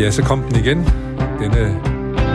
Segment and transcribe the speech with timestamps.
[0.00, 0.78] Ja, så kom den igen.
[1.40, 1.64] Denne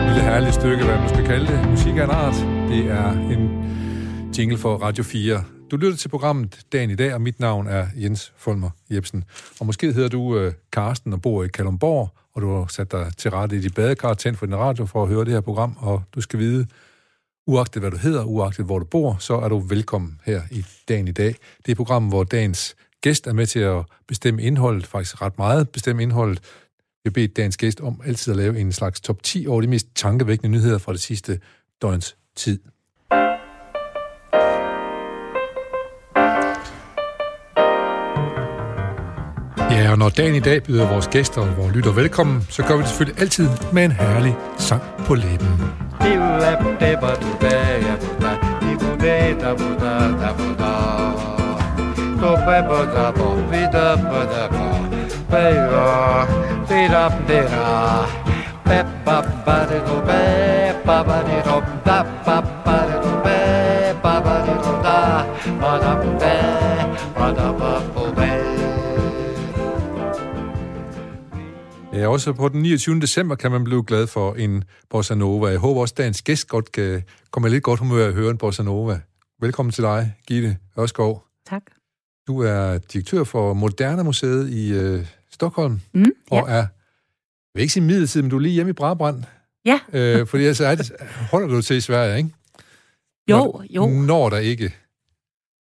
[0.06, 1.70] lille herlige stykke, hvad man skal kalde det.
[1.70, 2.34] Musik er en art.
[2.70, 3.42] Det er en
[4.38, 5.44] jingle for Radio 4.
[5.70, 9.24] Du lytter til programmet Dagen i dag, og mit navn er Jens Folmer Jebsen.
[9.60, 13.12] Og måske hedder du uh, Karsten og bor i Kalumborg, og du har sat dig
[13.16, 15.76] til rette i dit badekar, tændt for din radio for at høre det her program,
[15.80, 16.66] og du skal vide,
[17.46, 21.08] uagtet hvad du hedder, uagtet hvor du bor, så er du velkommen her i Dagen
[21.08, 21.26] i dag.
[21.58, 25.38] Det er et program, hvor dagens gæst er med til at bestemme indholdet, faktisk ret
[25.38, 26.40] meget bestemme indholdet.
[27.06, 29.66] Jeg har bedt dagens gæst om altid at lave en slags top 10 over de
[29.66, 31.40] mest tankevækkende nyheder fra det sidste
[31.82, 32.58] døgns tid.
[39.70, 42.76] Ja, og når dagen i dag byder vores gæster og vores lytter velkommen, så gør
[42.76, 45.48] vi det selvfølgelig altid med en herlig sang på læben.
[71.92, 73.00] Ja, også på den 29.
[73.00, 75.48] december kan man blive glad for en bossa nova.
[75.48, 78.38] Jeg håber også, at dagens gæst godt kan komme lidt godt humør at høre en
[78.38, 79.00] bossa nova.
[79.40, 81.24] Velkommen til dig, Gitte Ørskov.
[81.48, 81.62] Tak.
[82.26, 86.40] Du er direktør for Moderne Museet i øh, Stockholm, Mm, ja.
[86.42, 86.68] og er, jeg
[87.54, 89.24] vil ikke sige midlertid, men du er lige hjemme i Brabrand.
[89.64, 89.80] Ja.
[89.92, 90.92] Øh, fordi altså, er det,
[91.30, 92.30] holder du til i Sverige, ikke?
[93.30, 93.86] Jo, Når, jo.
[93.86, 94.74] Når der ikke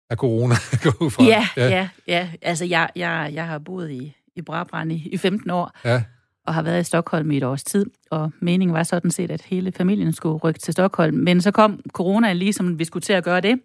[0.10, 1.24] er corona går ud fra.
[1.24, 2.30] Ja, ja, ja, ja.
[2.42, 6.04] Altså, jeg, jeg, jeg har boet i, i Brabrand i, i 15 år, ja.
[6.46, 9.42] og har været i Stockholm i et års tid, og meningen var sådan set, at
[9.42, 11.18] hele familien skulle rykke til Stockholm.
[11.18, 13.60] Men så kom corona lige, som vi skulle til at gøre det.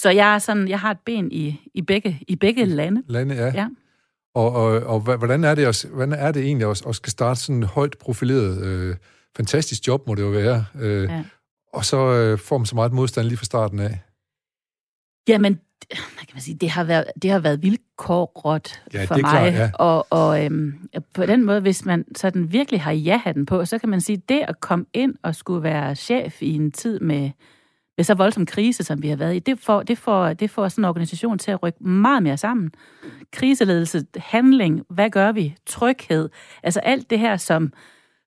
[0.00, 3.02] Så jeg, er sådan, jeg har et ben i, i, begge, i begge lande.
[3.06, 3.52] Lande, ja.
[3.54, 3.68] Ja.
[4.34, 7.40] Og, og, og hvordan er det, også, hvordan er det egentlig at, at skal starte
[7.40, 8.96] sådan en højt profileret, øh,
[9.36, 11.24] fantastisk job, må det jo være, øh, Ja.
[11.72, 13.98] og så øh, får man så meget modstand lige fra starten af?
[15.28, 19.20] Jamen, hvad kan man sige, det har været, det har været vilkårligt Ja, for mig.
[19.20, 19.70] klart, ja.
[19.74, 23.88] Og, og øhm, på den måde, hvis man sådan virkelig har ja-hatten på, så kan
[23.88, 27.30] man sige, det at komme ind og skulle være chef i en tid med,
[28.00, 30.68] med så voldsom krise, som vi har været i, det får, det, får, det får
[30.68, 32.70] sådan en organisation til at rykke meget mere sammen.
[33.32, 35.56] Kriseledelse, handling, hvad gør vi?
[35.66, 36.28] Tryghed.
[36.62, 37.72] Altså alt det her, som,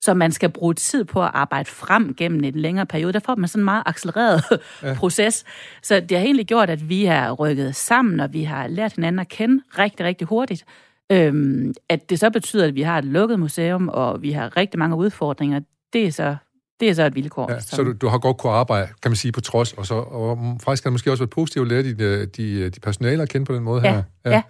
[0.01, 3.35] som man skal bruge tid på at arbejde frem gennem en længere periode, der får
[3.35, 4.43] man sådan en meget accelereret
[4.83, 4.93] ja.
[4.99, 5.45] proces.
[5.83, 9.19] Så det har egentlig gjort, at vi har rykket sammen, og vi har lært hinanden
[9.19, 10.65] at kende rigtig, rigtig hurtigt.
[11.11, 14.79] Øhm, at det så betyder, at vi har et lukket museum, og vi har rigtig
[14.79, 15.59] mange udfordringer,
[15.93, 16.35] det er så,
[16.83, 17.51] det er så et vilkår.
[17.51, 19.85] Ja, som- så du, du har godt kunne arbejde, kan man sige, på trods, og,
[19.85, 22.79] så, og faktisk har det måske også været positivt at lære de, de, de, de
[22.79, 24.03] personaler at kende på den måde Ja, her.
[24.31, 24.41] ja.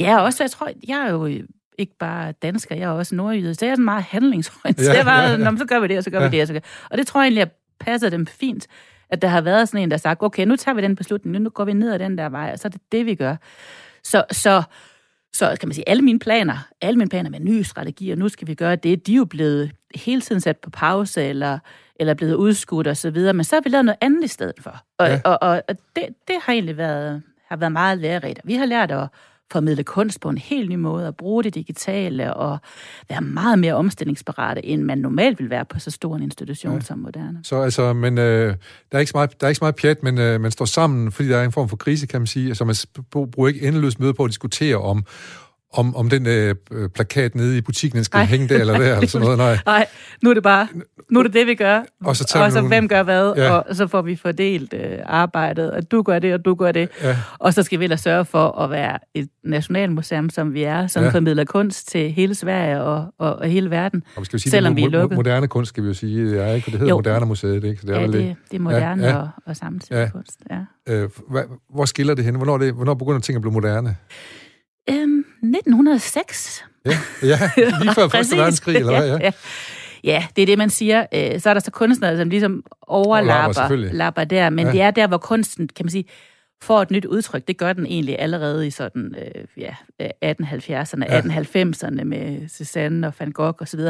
[0.00, 1.26] Ja, og også, jeg tror, jeg er jo
[1.78, 4.86] ikke bare dansker, jeg er også nordjyde, så jeg er sådan meget handlingsorienteret.
[4.94, 5.38] Ja, Ja, bare, ja, ja.
[5.38, 5.56] ja, ja.
[5.56, 6.24] så gør vi det, og så gør Ja.
[6.24, 6.30] ja.
[6.30, 6.60] vi det, og så gør.
[6.90, 7.50] Og det tror jeg egentlig, at
[7.80, 8.66] passer dem fint,
[9.10, 11.38] at der har været sådan en, der har sagt, okay, nu tager vi den beslutning,
[11.42, 13.36] nu går vi ned ad den der vej, og så er det det, vi gør.
[14.04, 14.62] Så, så,
[15.34, 18.48] så kan man sige, alle mine planer, alle mine planer med nye strategier, nu skal
[18.48, 21.58] vi gøre det, de er jo blevet hele tiden sat på pause, eller,
[21.96, 24.54] eller blevet udskudt og så videre, men så har vi lavet noget andet i stedet
[24.60, 24.76] for.
[24.98, 25.20] Og, Ja.
[25.24, 28.40] og, og, og det, det har egentlig været, har været meget lærerigt.
[28.44, 29.08] Vi har lært at
[29.52, 32.58] formidle kunst på en helt ny måde, at bruge det digitale, og
[33.08, 36.80] være meget mere omstillingsparate, end man normalt vil være på så stor en institution Ja.
[36.80, 37.38] som Moderne.
[37.42, 38.54] Så altså, men øh, der,
[38.92, 41.12] er ikke så meget, der er ikke så meget pjat, men øh, man står sammen,
[41.12, 42.48] fordi der er en form for krise, kan man sige.
[42.48, 42.74] Altså, man
[43.26, 45.04] bruger ikke endeløst møde på at diskutere om,
[45.72, 48.24] om, om den øh, øh, plakat nede i butikken, den skal Ej.
[48.24, 49.38] hænge der eller der, eller sådan noget.
[49.38, 49.58] Nej.
[49.66, 49.86] Nej,
[50.22, 50.68] nu er det bare,
[51.10, 51.82] nu er det det, vi gør.
[52.04, 53.50] Og så tager og vi så nogle- hvem gør hvad, Ja.
[53.52, 56.88] og så får vi fordelt øh, arbejdet, og du gør det, og du gør det.
[57.02, 57.16] Ja.
[57.38, 61.04] Og så skal vi ellers sørge for at være et nationalmuseum, som vi er, som
[61.04, 61.10] Ja.
[61.10, 64.02] formidler kunst til hele Sverige og, og, og hele verden.
[64.16, 65.16] Og vi skal jo sige, Selvom det vi er lukket.
[65.16, 66.30] moderne kunst, skal vi jo sige.
[66.30, 66.96] Det er ikke, for det hedder Jo.
[66.98, 67.80] Moderne Museet, ikke?
[67.80, 68.12] Så det er Ja, det,
[68.50, 70.08] det er moderne Ja, og, og samtidig Ja.
[70.10, 70.38] kunst.
[70.50, 70.58] Ja.
[70.94, 71.42] Øh, hvad,
[71.74, 72.34] hvor skiller det hen?
[72.34, 73.96] Hvornår, det, hvornår begynder ting at blive moderne?
[74.90, 76.64] Øhm, 1906.
[76.86, 76.90] Ja,
[77.22, 77.38] ja
[77.82, 78.36] lige før Første Præcis.
[78.36, 79.08] Verdenskrig, eller hvad?
[79.08, 79.18] Ja.
[79.24, 79.32] ja.
[80.04, 81.06] ja, det er det, man siger.
[81.14, 83.94] Øh, Så er der så kunstnere, som ligesom Overlapper, selvfølgelig.
[83.94, 84.72] lapper der, men Ja.
[84.72, 86.04] det er der, hvor kunsten, kan man sige,
[86.62, 87.48] får et nyt udtryk.
[87.48, 91.16] Det gør den egentlig allerede i sådan, øh, ja, øh, 1870'erne, Ja.
[91.16, 91.20] ja.
[91.20, 93.80] 1890'erne med Cézanne og Van Gogh osv.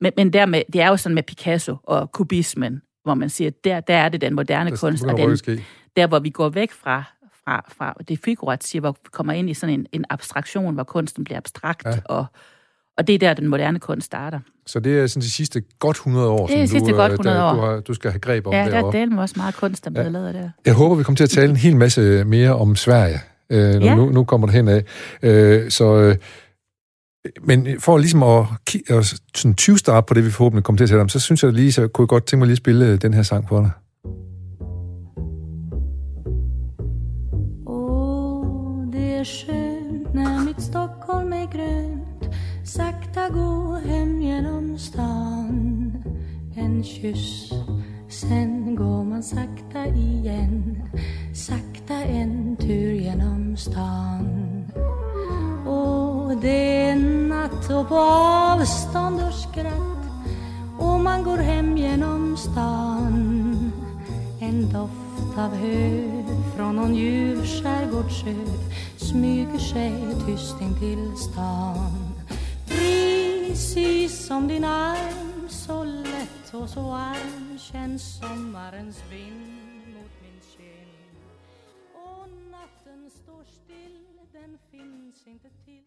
[0.00, 3.80] Men, men dermed, det er jo sådan med Picasso og kubismen, hvor man siger, der,
[3.80, 5.60] der er det den moderne Der kunst, og den,
[5.96, 7.04] der hvor vi går væk fra,
[7.48, 11.24] fra, fra det figurative, hvor vi kommer ind i sådan en, en abstraktion, hvor kunsten
[11.24, 11.90] bliver abstrakt, Ja.
[11.90, 11.96] ja.
[12.04, 12.24] og,
[12.98, 14.40] og det er der, den moderne kunst starter.
[14.66, 17.12] Så det er sådan de sidste godt 100 år, Det er som de du, godt
[17.12, 17.54] øh, 100 der, år.
[17.54, 18.98] Du, har, du skal have greb om Ja, der er derovre.
[18.98, 20.50] delen også meget kunst, der bliver lavet der.
[20.66, 23.20] Jeg håber, vi kommer til at tale en hel masse mere om Sverige,
[23.50, 23.94] øh, når Ja.
[23.94, 24.84] nu, nu kommer det hen af.
[25.22, 26.16] Øh, så øh,
[27.42, 28.44] Men for ligesom at,
[28.88, 31.42] at sådan 20 start på det, vi forhåbentlig kommer til at sætte om, så synes
[31.42, 33.60] jeg lige, så kunne jeg godt tænke mig lige at spille den her sang for
[33.60, 33.70] dig.
[39.26, 42.34] Åh, är när mitt Stockholm är grönt.
[42.64, 45.92] Sakta gå hem genom stan.
[46.54, 47.52] En kyss,
[48.08, 50.82] sen går man sakta igen.
[51.34, 54.64] Sakta en tur genom stan.
[55.66, 56.96] Och det är
[57.28, 60.06] natt och på avstånd och skratt.
[60.78, 63.72] Och man går hem genom stan.
[64.40, 66.00] En doft av hö
[66.56, 68.34] från någon ljuv skärgårdsö
[69.16, 69.92] smyger sig
[70.26, 71.92] tyst in till stan
[72.68, 79.46] Precis som din arm så lätt och så varm känns sommarens vind
[79.94, 81.16] mot min kind
[81.94, 83.96] Och natten står still,
[84.32, 85.84] den finns inte till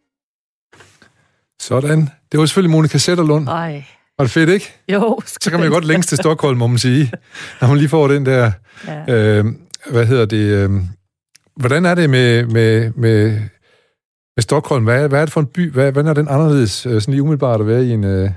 [1.60, 2.10] Sådan.
[2.32, 3.48] Det var selvfølgelig Monika Sætterlund.
[3.48, 3.84] Ej.
[4.18, 4.72] Var det fedt, ikke?
[4.88, 7.12] Jo, Så kan man jo godt længes til Stockholm, må man sige,
[7.60, 8.52] når man lige får den der...
[8.86, 9.38] Ja.
[9.38, 9.44] Øh,
[9.90, 10.36] hvad hedder det?
[10.36, 10.70] Øh,
[11.60, 13.32] hvordan er det med, med, med,
[14.36, 14.84] med Stockholm?
[14.84, 15.70] Hvad, er- hvad er det for en by?
[15.72, 18.04] Hvad, hvordan er den anderledes, øh, sådan lige umiddelbart at være i en...
[18.04, 18.30] Øh,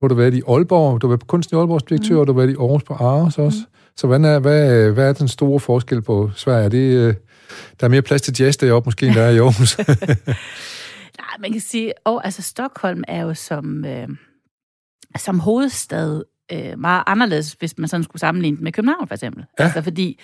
[0.00, 2.20] du har du været i Aalborg, du har været på kunsten i Aalborgs direktør, mm.
[2.20, 3.58] og du har været i Aarhus på Aarhus også.
[3.58, 3.74] Mm.
[3.96, 6.64] Så hvordan er, hvad, hvad er den store forskel på Sverige?
[6.64, 7.14] Er det, øh,
[7.80, 9.78] der er mere plads til jazz deroppe, måske, end der er i Aarhus?
[11.22, 14.08] Nej, man kan sige, og altså Stockholm er jo som, øh,
[15.18, 19.44] som hovedstad øh, meget anderledes, hvis man sådan skulle sammenligne den med København for eksempel.
[19.58, 19.64] Ja.
[19.64, 20.20] Altså fordi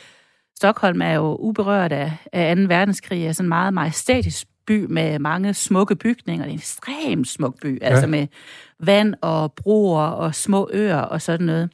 [0.57, 2.63] Stockholm er jo uberørt af, af 2.
[2.63, 6.45] verdenskrig, er sådan en meget majestætisk by med mange smukke bygninger.
[6.45, 7.87] Det er en ekstremt smuk by, ja.
[7.87, 8.27] altså med
[8.81, 11.71] vand og broer og små øer og sådan noget.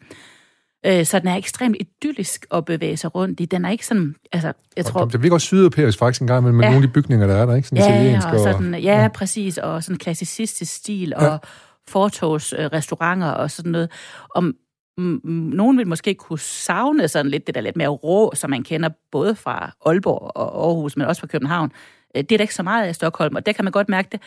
[0.87, 3.45] Øh, Så den er ekstremt idyllisk at bevæge sig rundt i.
[3.45, 5.05] Den er ikke sådan, altså, jeg tror...
[5.05, 6.71] Det virker også sydeuropæisk faktisk en gang, men med Ja.
[6.71, 7.69] nogle af de bygninger, der er der, ikke?
[7.69, 11.27] Sådan Ja, italiensk og sådan, ja, ja, præcis, og sådan klassicistisk stil, Ja.
[11.29, 11.41] og
[11.89, 13.91] fortogsrestauranter og sådan noget.
[14.35, 14.55] Om
[14.99, 18.89] nogen vil måske kunne savne sådan lidt det der lidt mere rå, som man kender
[19.13, 21.73] både fra Aalborg og Aarhus, men også fra København.
[22.17, 23.89] Øh, det er der ikke så meget af i Stockholm, og der kan man godt
[23.89, 24.21] mærke det.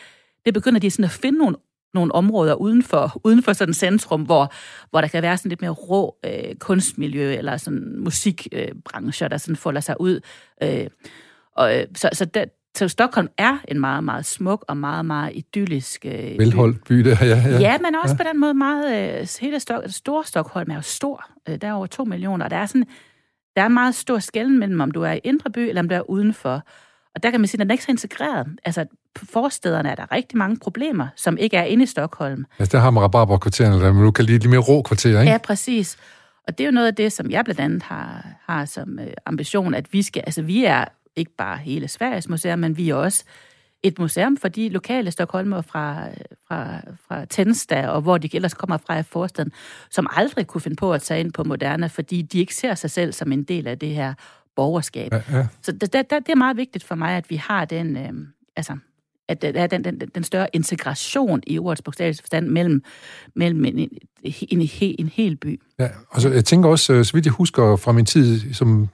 [0.44, 1.56] Det begynder de sådan at finde nogle
[1.94, 4.52] nogle områder uden for, uden for sådan centrum, hvor,
[4.90, 9.36] hvor der kan være sådan lidt mere rå øh, kunstmiljø, eller sådan musikbrancher, øh, der
[9.36, 10.20] sådan folder sig ud.
[10.62, 10.86] Øh,
[11.56, 12.44] og, øh, så, så, der,
[12.76, 16.36] så Stockholm er en meget, meget smuk og meget, meget idyllisk øh, by.
[16.38, 17.26] Velholdt by der, ja.
[17.26, 17.78] Ja, ja.
[17.78, 18.24] men også ja.
[18.24, 19.20] på den måde meget...
[19.20, 21.24] Øh, hele Stok- store Stockholm er jo stor.
[21.48, 22.86] Øh, der er over to millioner, og der er sådan...
[23.56, 25.88] Der er en meget stor skælden mellem, om du er i indre by, eller om
[25.88, 26.62] du er udenfor.
[27.14, 28.46] Og der kan man sige, at den er ikke så integreret.
[28.64, 32.44] Altså, på forstederne er der rigtig mange problemer, som ikke er inde i Stockholm.
[32.58, 35.32] Altså, der har man rabarberkvartererne, der man nu kan lide lidt mere rå kvarter, ikke?
[35.32, 35.96] Ja, præcis.
[36.48, 39.06] Og det er jo noget af det, som jeg blandt andet har, har som øh,
[39.26, 40.84] ambition, at vi skal, altså vi er
[41.16, 43.24] ikke bare hele Sveriges museum, men vi er også
[43.82, 46.08] et museum for de lokale Stockholmer fra,
[46.48, 49.52] fra, fra Tensta, og hvor de ellers kommer fra i forstaden,
[49.90, 52.90] som aldrig kunne finde på at tage ind på Moderne, fordi de ikke ser sig
[52.90, 54.14] selv som en del af det her
[54.56, 55.12] borgerskab.
[55.12, 55.46] Ja, ja.
[55.62, 58.12] Så det, det, det er meget vigtigt for mig, at vi har den, øh,
[58.56, 58.76] altså,
[59.28, 62.82] at der er den, den, den større integration i ordets bogstavelige forstand mellem,
[63.36, 63.88] mellem en, en,
[64.22, 65.60] en, en, hel by.
[65.78, 68.88] Ja, og så, jeg tænker også, øh, så vidt jeg husker fra min tid, som,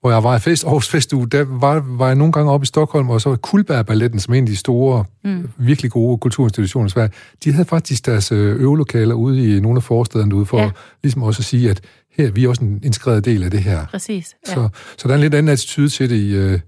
[0.00, 2.66] hvor jeg var i fest, Aarhus Festuge, der var, var jeg nogle gange oppe i
[2.66, 5.48] Stockholm, og så var Kulberg Balletten, som en af de store, mm.
[5.58, 7.10] virkelig gode kulturinstitutioner i Sverige,
[7.44, 10.70] de havde faktisk deres øh, øvelokaler ude i nogle af forstederne ude, for Ja.
[11.02, 11.80] ligesom også at sige, at
[12.16, 13.86] her vi er også en integreret del af det her.
[13.86, 14.34] Præcis.
[14.48, 14.54] Ja.
[14.54, 16.60] Så, så der er en lidt anden attitude til det i, øh,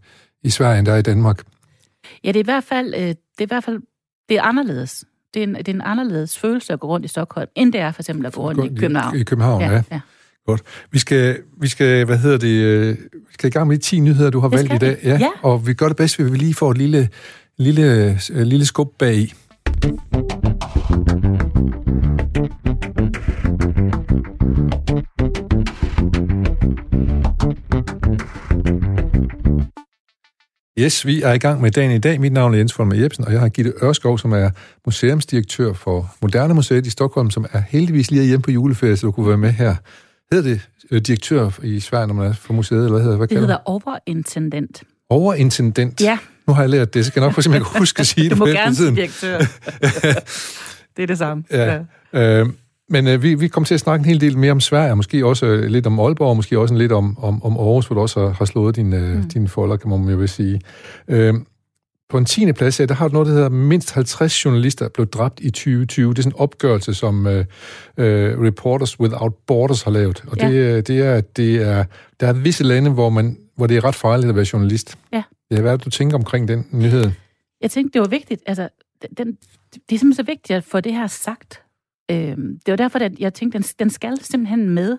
[0.45, 1.43] i Sverige, end der er i Danmark.
[2.25, 3.81] Ja, det er i hvert fald, øh, det er i hvert fald,
[4.29, 5.05] det er anderledes.
[5.35, 7.81] Det er, en, det er en anderledes følelse at gå rundt i Stockholm, end det
[7.81, 9.17] er for eksempel at gå rundt i København.
[9.17, 9.83] I København, ja.
[9.91, 10.01] ja.
[10.47, 10.63] Godt.
[10.91, 14.01] Vi skal, vi skal, hvad hedder det, øh, vi skal i gang med de 10
[14.01, 14.97] nyheder, du har Det valgt i dag.
[15.03, 15.09] vi.
[15.09, 15.29] Ja.
[15.43, 17.09] Og vi gør det bedst, ved vi lige får et lille,
[17.59, 19.35] lille, øh, lille skub bag i.
[30.79, 32.21] Yes, vi er i gang med dagen i dag.
[32.21, 34.51] Mit navn er Jens Folmer Jebsen, og jeg har Gitte Ørskov, som er
[34.87, 39.13] museumsdirektør for Moderne Museet i Stockholm, som er heldigvis lige hjemme på juleferie, så du
[39.13, 39.75] kunne være med her.
[40.33, 40.61] Hedder det
[40.91, 43.19] øh, direktør i Sverige, når man er for museet, eller hvad hedder det?
[43.19, 44.83] Hvad Det hedder overintendent.
[45.11, 46.01] Overintendent.
[46.01, 46.19] Ja.
[46.47, 48.31] Nu har jeg lært det, så skal jeg nok jeg kan huske at sige Du
[48.31, 49.39] det må på gerne sige direktør.
[50.97, 51.45] det er det samme.
[51.51, 51.79] Ja.
[52.13, 52.47] Øh,
[52.89, 55.27] men øh, vi, vi kommer til at snakke en hel del mere om Sverige, måske
[55.27, 58.01] også øh, lidt om Aalborg, og måske også lidt om, om, om Aarhus, hvor du
[58.01, 59.29] også har, har slået dine, øh, mm.
[59.29, 60.61] dine folder, kan man jo vil sige.
[61.09, 61.35] Øh,
[62.13, 65.07] på en tiende plads, ja, der har du noget, der hedder mindst 50 journalister blev
[65.07, 66.11] dræbt i 2020.
[66.11, 67.45] Det er sådan en opgørelse, som øh,
[67.97, 70.25] øh, Reporters Without Borders har lavet.
[70.27, 70.49] Og Ja.
[70.49, 71.85] det, øh, det er, at det er,
[72.21, 74.99] der er visse lande, hvor, man, hvor det er ret farligt at være journalist.
[75.13, 75.23] Ja.
[75.51, 77.11] Ja, hvad er det, du tænker omkring den nyhed?
[77.61, 78.43] Jeg tænkte, det var vigtigt.
[78.47, 78.69] Altså,
[79.19, 79.27] den,
[79.73, 81.63] det er simpelthen så vigtigt at få det her sagt.
[82.11, 84.99] Øh, det var derfor, at jeg tænkte, den, den skal simpelthen med.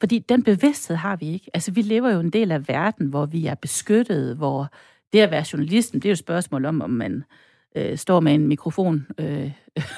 [0.00, 1.50] Fordi den bevidsthed har vi ikke.
[1.54, 4.70] Altså, vi lever jo en del af verden, hvor vi er beskyttet, hvor
[5.14, 7.24] det at være journalisten, det er jo et spørgsmål om, om man
[7.76, 9.26] øh, står med en mikrofon øh,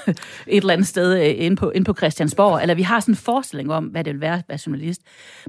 [0.09, 3.17] et eller andet sted øh, inde, på, inde på Christiansborg, eller vi har sådan en
[3.17, 5.03] forestilling om, hvad det vil være at være journalist.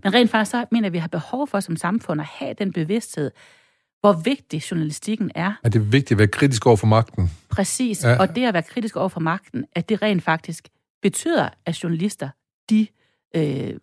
[0.03, 2.53] Men rent faktisk så mener jeg, at vi har behov for som samfund at have
[2.53, 3.31] den bevidsthed,
[4.01, 5.53] hvor vigtig journalistikken er.
[5.63, 7.31] Er det vigtigt at være kritisk over for magten?
[7.49, 8.19] Præcis, ja.
[8.19, 10.67] og det at være kritisk over for magten, at det rent faktisk
[11.01, 12.29] betyder, at journalister,
[12.69, 12.87] de,
[13.35, 13.73] øh,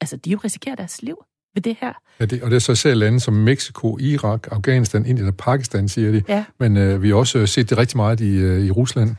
[0.00, 1.16] altså, de jo risikerer deres liv
[1.54, 1.92] ved det her.
[2.20, 5.88] Ja, det, og det er så selv lande som Mexico, Irak, Afghanistan, Indien og Pakistan,
[5.88, 6.22] siger de.
[6.28, 6.44] Ja.
[6.58, 9.16] Men øh, vi har også set det rigtig meget i, øh, i Rusland.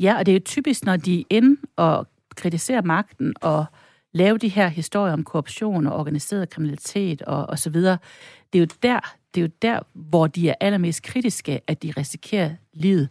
[0.00, 3.64] Ja, og det er jo typisk, når de ind og kritiserer magten og
[4.12, 7.98] lave de her historier om korruption og organiseret kriminalitet og, og så videre.
[8.52, 9.00] Det er jo der,
[9.34, 13.08] det er jo der, hvor de er allermest kritiske, at de risikerer livet.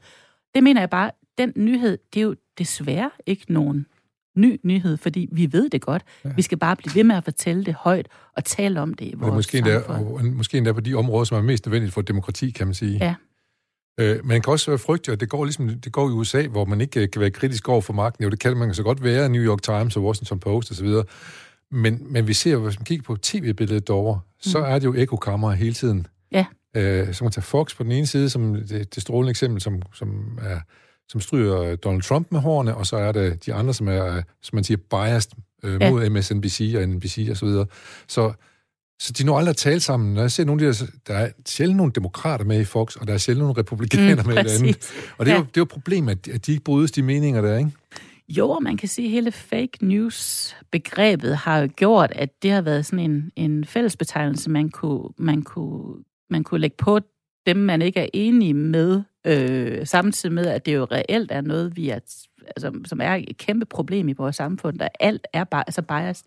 [0.55, 3.85] Det mener jeg bare, den nyhed, det er jo desværre ikke nogen
[4.41, 6.03] ny nyhed, fordi vi ved det godt.
[6.25, 6.29] Ja.
[6.35, 9.13] Vi skal bare blive ved med at fortælle det højt og tale om det i
[9.17, 9.79] vores måske endda.
[9.79, 12.97] Og måske endda på de områder, som er mest nødvendigt for demokrati, kan man sige.
[13.01, 13.15] Ja.
[13.99, 16.81] Øh, man kan også frygte, at det går ligesom det går i USA, hvor man
[16.81, 18.23] ikke kan være kritisk over for magten.
[18.23, 20.87] Jo, det kan man så godt være, New York Times og Washington Post osv.,
[21.71, 24.51] men, men vi ser, hvis man kigger på tv-billedet derovre, mm.
[24.51, 26.07] så er det jo ekokammer hele tiden.
[26.31, 26.45] Ja.
[26.75, 29.81] Øh, så man tager Fox på den ene side, som det, det strålende eksempel, som,
[29.93, 30.59] som er
[31.09, 34.55] som stryger Donald Trump med hårene, og så er det de andre, som er, som
[34.55, 35.31] man siger, biased
[35.63, 35.91] øh, ja.
[35.91, 37.65] mod MSNBC og NBC og så videre.
[38.07, 38.33] Så,
[38.99, 40.13] så de når aldrig at tale sammen.
[40.13, 42.95] Når jeg ser nogle af de der, der er sjældent nogle demokrater med i Fox,
[42.95, 44.91] og der er sjældent nogle republikanere mm, med i det andet.
[45.17, 45.39] Og det er, ja.
[45.39, 47.71] jo, det er jo et problem, at, at de ikke brydes de meninger der, ikke?
[48.29, 52.61] Jo, og man kan sige, at hele fake news-begrebet har jo gjort, at det har
[52.61, 56.99] været sådan en, en fællesbetegnelse, man kunne, man, kunne, man kunne lægge på
[57.45, 61.75] dem, man ikke er enige med, øh, samtidig med, at det jo reelt er noget,
[61.75, 61.99] vi er,
[62.47, 66.25] altså, som er et kæmpe problem i vores samfund, der alt er bare altså biased.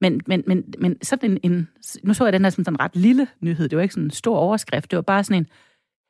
[0.00, 1.68] Men, men, men, men sådan en, en,
[2.02, 4.04] nu så jeg den her som sådan en ret lille nyhed, det var ikke sådan
[4.04, 5.46] en stor overskrift, det var bare sådan en,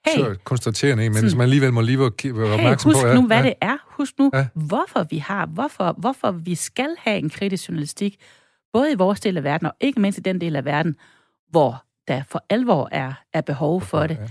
[0.06, 3.08] hey, så konstaterende en, men sådan, man alligevel må lige være opmærksom hey, husk på.
[3.08, 3.42] Husk nu, hvad ja.
[3.42, 3.76] det er.
[3.86, 4.46] Husk nu, ja.
[4.54, 8.16] hvorfor vi har, hvorfor, hvorfor vi skal have en kritisk journalistik,
[8.72, 10.96] både i vores del af verden, og ikke mindst i den del af verden,
[11.50, 14.18] hvor der for alvor er, er behov for det.
[14.20, 14.28] Ja.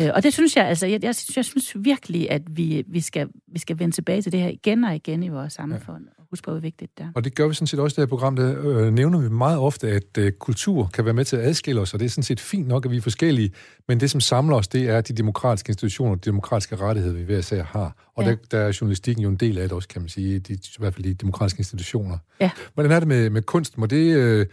[0.00, 3.00] Øh, og det synes jeg, altså, jeg, jeg, synes, jeg synes virkelig, at vi, vi,
[3.00, 6.10] skal, vi skal vende tilbage til det her igen og igen i vores samfund, ja.
[6.18, 7.08] og huske på, hvor vigtigt det er.
[7.14, 9.28] Og det gør vi sådan set også i det her program, der øh, nævner vi
[9.28, 12.10] meget ofte, at øh, kultur kan være med til at adskille os, og det er
[12.10, 13.50] sådan set fint nok, at vi er forskellige,
[13.88, 17.38] men det, som samler os, det er de demokratiske institutioner, de demokratiske rettigheder, vi hver
[17.38, 18.10] især har.
[18.14, 18.30] Og ja.
[18.30, 20.58] der, der er journalistikken jo en del af det også, kan man sige, de, i
[20.78, 22.18] hvert fald de demokratiske institutioner.
[22.40, 22.50] Ja.
[22.74, 23.78] Hvordan er det med, med kunst?
[23.78, 24.16] Må det...
[24.16, 24.46] Øh,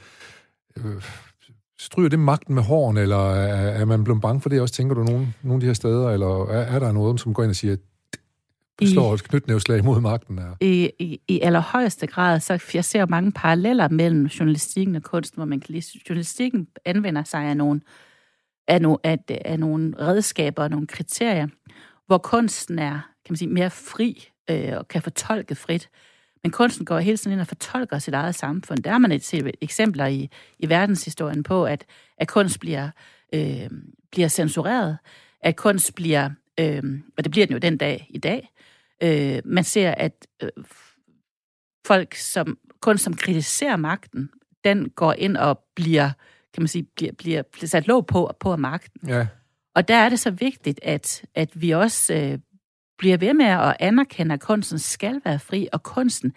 [0.77, 1.01] øh,
[1.81, 4.95] Stryger det magten med hården, eller er, er man blevet bange for det også, tænker
[4.95, 6.09] du, nogle, nogle af de her steder?
[6.09, 7.75] Eller er, er der noget, som går ind og siger,
[8.83, 10.39] slår et knytnævslag mod magten?
[10.39, 10.55] Er?
[10.61, 15.45] I, i, I allerhøjeste grad, så jeg ser mange paralleller mellem journalistikken og kunsten, hvor
[15.45, 17.81] man kan lide, journalistikken anvender sig af nogle,
[18.67, 21.47] af, nogle, af, af nogle redskaber og nogle kriterier,
[22.07, 25.89] hvor kunsten er kan man sige, mere fri øh, og kan fortolke frit.
[26.43, 28.79] Men kunsten går hele tiden ind og fortolker sit eget samfund.
[28.79, 30.29] Der har man et, set eksempler i,
[30.59, 31.85] i verdenshistorien på, at,
[32.17, 32.89] at kunst bliver,
[33.33, 33.69] øh,
[34.11, 34.97] bliver censureret,
[35.41, 36.29] at kunst bliver,
[36.59, 38.49] øh, og det bliver den jo den dag i dag,
[39.03, 40.49] øh, man ser, at øh,
[41.87, 44.29] folk, som kunst, som kritiserer magten,
[44.63, 46.09] den går ind og bliver,
[46.53, 49.09] kan man sige, bliver, bliver, bliver sat låg på, på magten.
[49.09, 49.27] Ja.
[49.75, 52.39] Og der er det så vigtigt, at, at vi også øh,
[53.01, 56.33] bliver ved med at anerkende, at kunsten skal være fri, og kunsten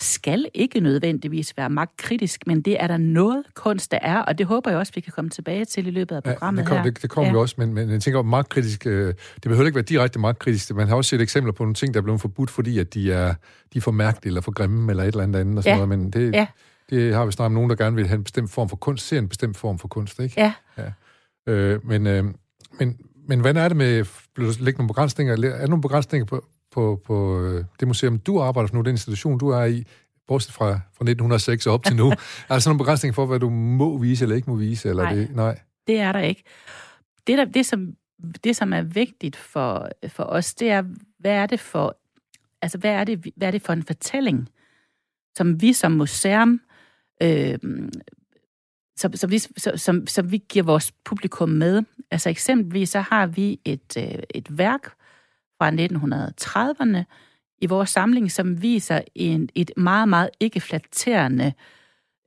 [0.00, 4.46] skal ikke nødvendigvis være magtkritisk, men det er der noget kunst, der er, og det
[4.46, 6.76] håber jeg også, vi kan komme tilbage til i løbet af programmet ja, det kom,
[6.76, 6.84] her.
[6.84, 7.32] Det, det kommer ja.
[7.32, 10.74] vi også, men, men jeg tænker, magtkritisk, øh, det behøver ikke være direkte magtkritisk.
[10.74, 13.12] Man har også set eksempler på nogle ting, der er blevet forbudt, fordi at de
[13.12, 13.34] er,
[13.72, 15.56] de er for mærkelige eller for grimme eller et eller andet andet.
[15.56, 15.86] Og sådan ja.
[15.86, 16.46] noget, men det, ja.
[16.90, 19.18] det har vi snart nogen, der gerne vil have en bestemt form for kunst, ser
[19.18, 20.34] en bestemt form for kunst, ikke?
[20.40, 20.52] Ja.
[20.78, 21.52] ja.
[21.52, 22.24] Øh, men, øh,
[22.78, 24.04] men, men hvad er det med,
[24.34, 28.18] bliver der lægge nogle begrænsninger, er der nogle begrænsninger på, på, på øh, det museum,
[28.18, 29.84] du arbejder for nu, den institution, du er i,
[30.26, 32.10] bortset fra, fra 1906 og op til nu?
[32.10, 32.14] er
[32.48, 34.88] der sådan nogle begrænsninger for, hvad du må vise eller ikke må vise?
[34.88, 36.42] Eller nej, det, nej, det er der ikke.
[37.26, 37.92] Det, der, det, som,
[38.44, 40.82] det, som er vigtigt for, for os, det er,
[41.18, 41.96] hvad er det for,
[42.62, 44.48] altså, hvad er det, hvad er det for en fortælling,
[45.36, 46.60] som vi som museum
[47.22, 47.58] øh,
[48.98, 49.38] som, som, vi,
[49.76, 51.82] som, som vi giver vores publikum med.
[52.10, 54.92] Altså eksempelvis så har vi et, øh, et værk
[55.58, 57.04] fra 1930'erne
[57.62, 61.52] i vores samling, som viser en, et meget, meget ikke flatterende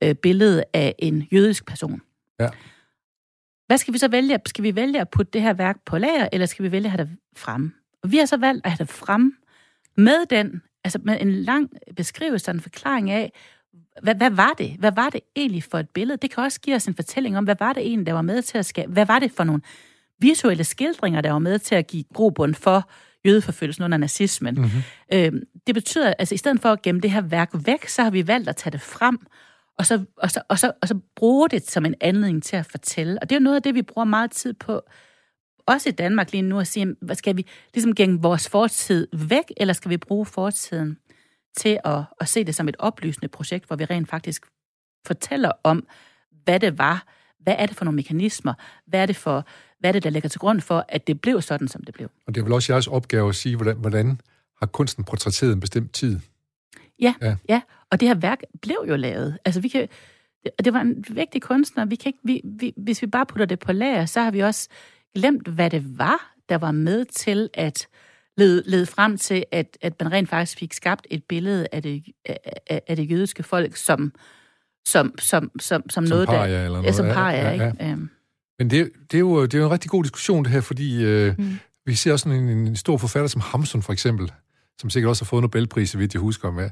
[0.02, 2.02] øh, billede af en jødisk person.
[2.40, 2.48] Ja.
[3.66, 4.38] Hvad skal vi så vælge?
[4.46, 6.90] Skal vi vælge at putte det her værk på lager, eller skal vi vælge at
[6.90, 7.74] have det frem?
[8.02, 9.36] Og vi har så valgt at have det frem
[9.96, 13.32] med den, altså med en lang beskrivelse og en forklaring af,
[14.02, 14.76] hvad, hvad var det?
[14.78, 16.18] Hvad var det egentlig for et billede?
[16.22, 18.42] Det kan også give os en fortælling om, hvad var det egentlig, der var med
[18.42, 18.92] til at skabe?
[18.92, 19.62] Hvad var det for nogle
[20.18, 22.90] visuelle skildringer, der var med til at give grobund for
[23.24, 24.54] jødeforfølgelsen under nazismen?
[24.54, 24.82] Mm-hmm.
[25.12, 28.10] Øhm, det betyder, altså i stedet for at gemme det her værk væk, så har
[28.10, 29.18] vi valgt at tage det frem,
[29.78, 32.66] og så, og så, og så, og så bruge det som en anledning til at
[32.66, 33.18] fortælle.
[33.22, 34.82] Og det er jo noget af det, vi bruger meget tid på,
[35.66, 39.52] også i Danmark lige nu, at sige, hvad skal vi ligesom gænge vores fortid væk,
[39.56, 40.98] eller skal vi bruge fortiden
[41.56, 44.46] til at, at se det som et oplysende projekt, hvor vi rent faktisk
[45.06, 45.86] fortæller om,
[46.44, 47.06] hvad det var,
[47.40, 48.54] hvad er det for nogle mekanismer,
[48.86, 49.46] hvad er det for,
[49.80, 52.10] hvad er det, der ligger til grund for, at det blev sådan, som det blev.
[52.26, 54.20] Og det er vel også jeres opgave at sige, hvordan, hvordan
[54.58, 56.20] har kunsten portrætteret en bestemt tid?
[57.00, 59.38] Ja, ja, ja, og det her værk blev jo lavet.
[59.44, 59.88] Altså vi kan,
[60.44, 61.84] det, det var en vigtig kunstner.
[61.84, 64.40] Vi kan ikke, vi, vi, hvis vi bare putter det på lager, så har vi
[64.40, 64.68] også
[65.14, 67.88] glemt, hvad det var, der var med til at
[68.36, 72.02] lede, lede frem til, at, at man rent faktisk fik skabt et billede af det,
[72.66, 74.12] af, af det jødiske folk som,
[74.88, 76.64] som, som, som, som, noget, paria, der...
[76.64, 76.84] Eller noget.
[76.84, 77.90] Ja, som paria, ja, ja, ja.
[77.90, 78.08] Ikke?
[78.58, 81.04] Men det, det, er jo, det er jo en rigtig god diskussion, det her, fordi
[81.04, 81.58] øh, mm.
[81.86, 84.32] vi ser også en, en stor forfatter som Hamsun, for eksempel,
[84.78, 86.50] som sikkert også har fået Nobelpris, vidt jeg husker.
[86.50, 86.70] Med.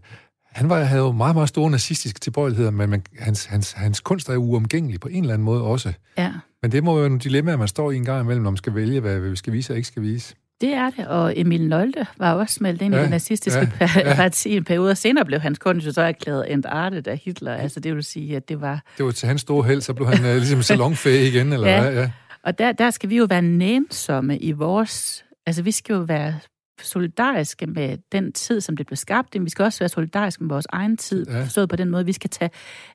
[0.53, 4.29] Han var, havde jo meget, meget store nazistiske tilbøjeligheder, men man, hans, hans, hans kunst
[4.29, 5.93] er jo uomgængelig på en eller anden måde også.
[6.19, 6.33] Ja.
[6.63, 8.57] Men det må jo være nogle dilemmaer, man står i en gang imellem, når man
[8.57, 10.35] skal vælge, hvad vi skal vise og ikke skal vise.
[10.61, 13.89] Det er det, og Emil Nolde var også smeltet ind ja, i det nazistiske ja,
[13.97, 14.15] ja.
[14.23, 17.55] parti i en periode, og senere blev hans kunst jo så erklæret entartet af Hitler.
[17.55, 18.83] Altså det vil sige, at det var...
[18.99, 21.81] Det var til hans store held, så blev han uh, ligesom salonfæg igen, eller ja.
[21.81, 21.95] hvad?
[21.95, 22.11] Ja,
[22.43, 25.25] og der, der skal vi jo være nænsomme i vores...
[25.47, 26.35] Altså vi skal jo være
[26.83, 30.49] solidariske med den tid, som det blev skabt, men vi skal også være solidariske med
[30.49, 31.43] vores egen tid, ja.
[31.43, 32.51] forstået på den måde, vi skal tage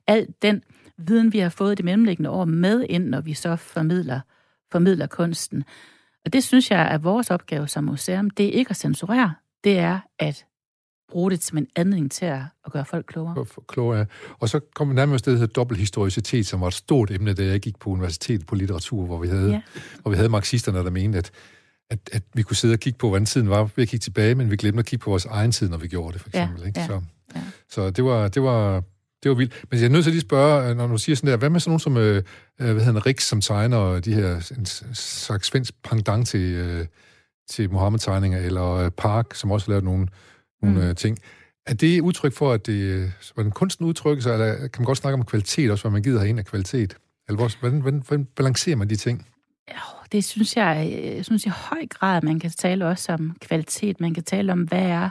[0.07, 0.61] al den
[0.97, 4.19] viden, vi har fået det mellemliggende år med ind, når vi så formidler,
[4.71, 5.63] formidler kunsten.
[6.25, 8.29] Og det synes jeg er vores opgave som museum.
[8.29, 10.45] Det er ikke at censurere, det er at
[11.11, 13.45] bruge det som en anledning til at, at gøre folk klogere.
[13.67, 14.05] Klogere, ja.
[14.39, 17.45] Og så kom vi nærmest det, der hedder dobbelthistoricitet, som var et stort emne, da
[17.45, 19.61] jeg gik på universitetet på litteratur, hvor vi havde, ja.
[20.01, 21.31] hvor vi havde marxisterne, der mente, at,
[21.89, 24.35] at, at vi kunne sidde og kigge på, hvordan tiden var ved at kigge tilbage,
[24.35, 26.61] men vi glemte at kigge på vores egen tid, når vi gjorde det, for eksempel.
[26.61, 26.79] Ja, ikke?
[26.79, 27.01] Ja, så,
[27.35, 27.41] ja.
[27.69, 28.83] så det var, det var
[29.25, 29.65] det var vildt.
[29.71, 31.59] Men jeg er nødt til at lige spørge, når du siger sådan der, hvad med
[31.59, 32.23] sådan nogen som, øh,
[32.57, 36.85] hvad hedder han, Rik, som tegner de her, en slags svensk pendant til, øh,
[37.49, 40.07] til Mohammed-tegninger, eller øh, Park, som også har lavet nogle,
[40.61, 40.87] nogle mm.
[40.87, 41.17] øh, ting.
[41.65, 45.13] Er det udtryk for, at det, hvordan kunsten udtrykker sig, eller kan man godt snakke
[45.19, 46.97] om kvalitet også, hvad man gider ind af kvalitet?
[47.27, 49.27] Eller hvordan, hvordan, hvordan balancerer man de ting?
[49.67, 49.79] Ja,
[50.11, 53.99] det synes jeg, jeg synes i høj grad, man kan tale også om kvalitet.
[53.99, 55.09] Man kan tale om, hvad er,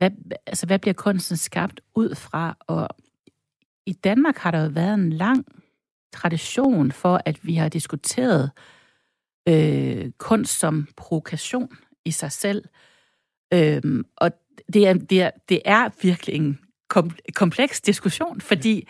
[0.00, 0.10] hvad,
[0.46, 2.56] altså, hvad bliver kunsten skabt ud fra?
[2.60, 2.88] Og
[3.86, 5.46] i Danmark har der jo været en lang
[6.12, 8.50] tradition for, at vi har diskuteret
[9.48, 12.64] øh, kunst som provokation i sig selv.
[13.54, 14.30] Øhm, og
[14.72, 16.58] det er, det, er, det er virkelig en
[16.88, 18.88] kom, kompleks diskussion, fordi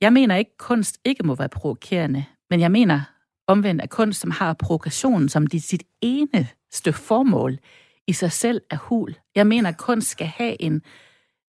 [0.00, 3.00] jeg mener ikke, at kunst ikke må være provokerende, men jeg mener
[3.46, 7.58] omvendt, at kunst, som har provokation som dit, sit eneste formål,
[8.06, 9.14] i sig selv er hul.
[9.34, 10.82] Jeg mener, at kunst skal have en...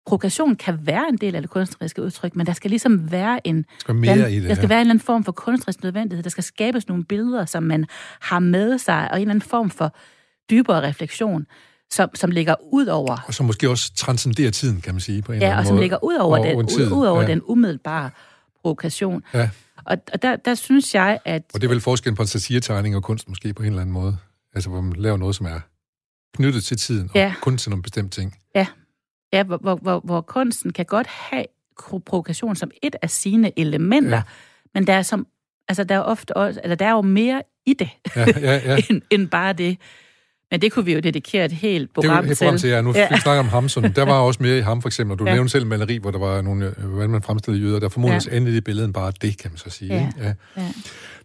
[0.07, 3.57] Provokation kan være en del af det kunstneriske udtryk, men der skal ligesom være en...
[3.57, 4.69] Der skal, mere i det, der skal ja.
[4.69, 6.23] være en eller anden form for kunstnerisk nødvendighed.
[6.23, 7.87] Der skal skabes nogle billeder, som man
[8.21, 9.97] har med sig, og en eller anden form for
[10.51, 11.47] dybere refleksion,
[11.90, 13.25] som, som ligger ud over...
[13.27, 15.67] Og som måske også transcenderer tiden, kan man sige, på en ja, eller anden og
[15.67, 15.83] som måde.
[15.83, 17.27] ligger ud over, den, ud, ud over ja.
[17.27, 18.11] den umiddelbare
[18.62, 19.23] provokation.
[19.35, 19.51] Ja.
[19.85, 21.43] Og, og der, der synes jeg, at...
[21.55, 23.93] Og det er vel forskellen på en satiretegning og kunst måske på en eller anden
[23.93, 24.17] måde.
[24.55, 25.61] Altså, hvor man laver noget, som er
[26.35, 27.35] knyttet til tiden, og ja.
[27.40, 28.38] kun til nogle bestemte ting.
[28.55, 28.66] Ja,
[29.33, 31.44] ja hvor, hvor, hvor, hvor kunsten kan godt have
[32.07, 34.23] provokation som et af sine elementer, ja.
[34.75, 35.27] men der er som
[35.68, 38.77] altså der er ofte også, eller der er jo mere i det, ja, ja, ja.
[38.90, 39.79] end, end bare det.
[40.50, 42.46] Men det kunne vi jo dedikere et helt program det til.
[42.46, 42.80] Det til, ja.
[42.80, 43.09] Nu ja.
[43.11, 43.83] vi snakker om Hamsun.
[43.83, 45.18] Der var også mere i ham, for eksempel.
[45.18, 45.35] Du ja.
[45.35, 47.80] nævnte selv maleri, hvor der var nogle, øh, hvordan man fremstillede jøder.
[47.80, 48.37] Der formodentlig ja.
[48.37, 49.94] endte i billedet bare det, kan man så sige.
[49.94, 50.11] Ja.
[50.18, 50.35] Ja.
[50.57, 50.72] Ja.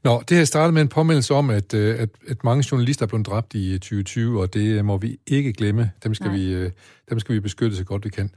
[0.04, 3.08] Nå, det her startede med en påmeldelse om, at, øh, at, at mange journalister er
[3.08, 5.92] blevet dræbt i 2020, og det må vi ikke glemme.
[6.04, 6.72] Dem skal, vi, øh,
[7.10, 8.32] dem skal vi beskytte så godt vi kan.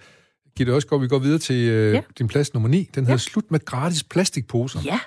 [0.57, 2.01] Gitte Øsgaard, vi går videre til ja.
[2.19, 2.91] din plads nummer 9.
[2.95, 3.17] Den hedder ja.
[3.17, 4.81] Slut med gratis plastikposer.
[4.85, 4.99] Ja.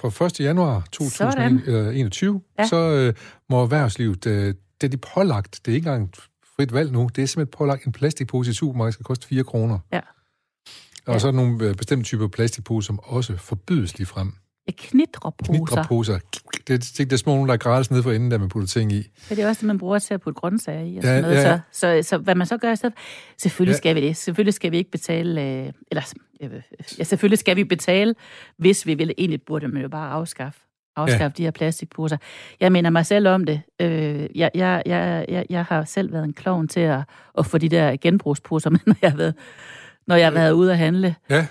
[0.00, 0.40] Fra 1.
[0.40, 2.66] januar 2021, ja.
[2.66, 3.14] så øh,
[3.50, 6.12] må erhvervslivet, øh, det er de pålagt, det er ikke engang
[6.56, 9.78] frit valg nu, det er simpelthen pålagt en plastikpose i supermarkedet, skal koste 4 kroner.
[9.92, 10.00] Ja.
[11.06, 11.18] Og ja.
[11.18, 14.32] så er der nogle bestemte typer plastikposer, som også forbydes lige frem.
[14.76, 15.52] Knitreposer.
[15.52, 16.18] Knitreposer.
[16.68, 18.68] Det, det, det er små nogle, der er gratis nede for enden, der man putter
[18.68, 19.10] ting i.
[19.30, 20.96] Ja, det er også det, man bruger til at putte grøntsager i.
[20.96, 21.36] Og ja, sådan noget.
[21.36, 21.60] Ja, ja.
[21.72, 22.90] Så, så, så, hvad man så gør, så
[23.38, 23.76] selvfølgelig ja.
[23.76, 24.16] skal vi det.
[24.16, 26.14] Selvfølgelig skal vi ikke betale, øh, eller
[26.98, 28.14] ja, selvfølgelig skal vi betale,
[28.56, 29.14] hvis vi vil.
[29.18, 30.60] Egentlig burde man jo bare afskaffe,
[30.98, 31.28] afskaffe ja.
[31.36, 32.16] de her plastikposer.
[32.60, 33.60] Jeg mener mig selv om det.
[33.80, 37.00] Øh, jeg, jeg, jeg, jeg, har selv været en klovn til at,
[37.38, 39.34] at få de der genbrugsposer med, når jeg har været,
[40.06, 41.14] når jeg har været ude at handle.
[41.30, 41.46] Ja.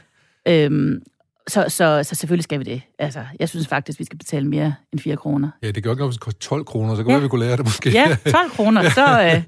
[0.47, 1.01] Øhm,
[1.47, 2.81] så, så, så selvfølgelig skal vi det.
[2.99, 5.49] Altså, jeg synes faktisk, vi skal betale mere end 4 kroner.
[5.63, 7.19] Ja, det gør ikke noget, hvis det koster 12 kroner, så kan ja.
[7.19, 7.89] vi kunne lære det måske.
[7.89, 9.43] Ja, 12 kroner, så, øh,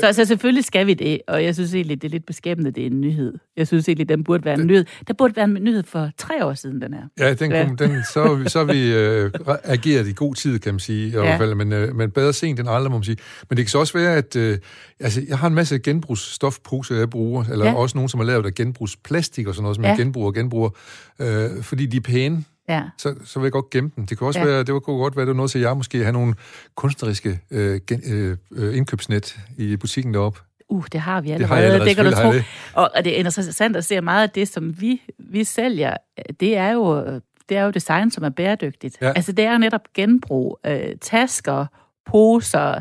[0.00, 1.20] så, så selvfølgelig skal vi det.
[1.28, 3.34] Og jeg synes egentlig, det er lidt beskæmmende, det er en nyhed.
[3.56, 4.84] Jeg synes egentlig, den burde være en nyhed.
[5.08, 7.02] Der burde være en nyhed for tre år siden, den her.
[7.18, 7.68] Ja, den, Ja.
[7.78, 10.80] Den, så, er vi- så er vi øh, re- ageret i god tid, kan man
[10.80, 11.20] sige, i Ja.
[11.20, 13.16] hvert fald, men, øh, men bedre sent end aldrig, må man sige.
[13.50, 14.58] Men det kan så også være, at øh,
[15.00, 17.74] altså, jeg har en masse genbrugsstofposer, jeg bruger, eller Ja.
[17.74, 19.90] også nogle, som er lavet af genbrugsplastik og sådan noget, som ja.
[19.90, 20.70] jeg genbruger og genbruger,
[21.18, 22.44] øh, fordi de er pæne.
[22.74, 22.82] Ja.
[22.98, 24.06] Så, så vil jeg godt gemme dem.
[24.06, 24.46] Det kan også Ja.
[24.46, 26.34] være, det kunne godt være, det var noget til jer måske at have nogle
[26.76, 30.40] kunstneriske øh, gen, øh, øh, indkøbsnet i butikken deroppe.
[30.68, 31.48] Uh, det har vi Det allerede.
[31.48, 32.30] har jeg allerede, det kan du tro.
[32.30, 35.44] har Og, og det er interessant at se at meget af det, som vi, vi
[35.44, 35.96] sælger,
[36.40, 38.98] det er jo det er jo design, som er bæredygtigt.
[39.00, 39.12] Ja.
[39.12, 41.66] Altså, det er jo netop genbrug, øh, tasker,
[42.06, 42.80] poser,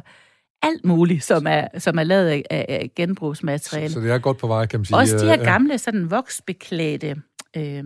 [0.62, 3.90] alt muligt, som er, som er lavet af, af, genbrugsmateriale.
[3.90, 4.98] Så, så det er godt på vej, kan man sige.
[4.98, 7.16] Også de her gamle, sådan voksbeklædte,
[7.58, 7.84] øh,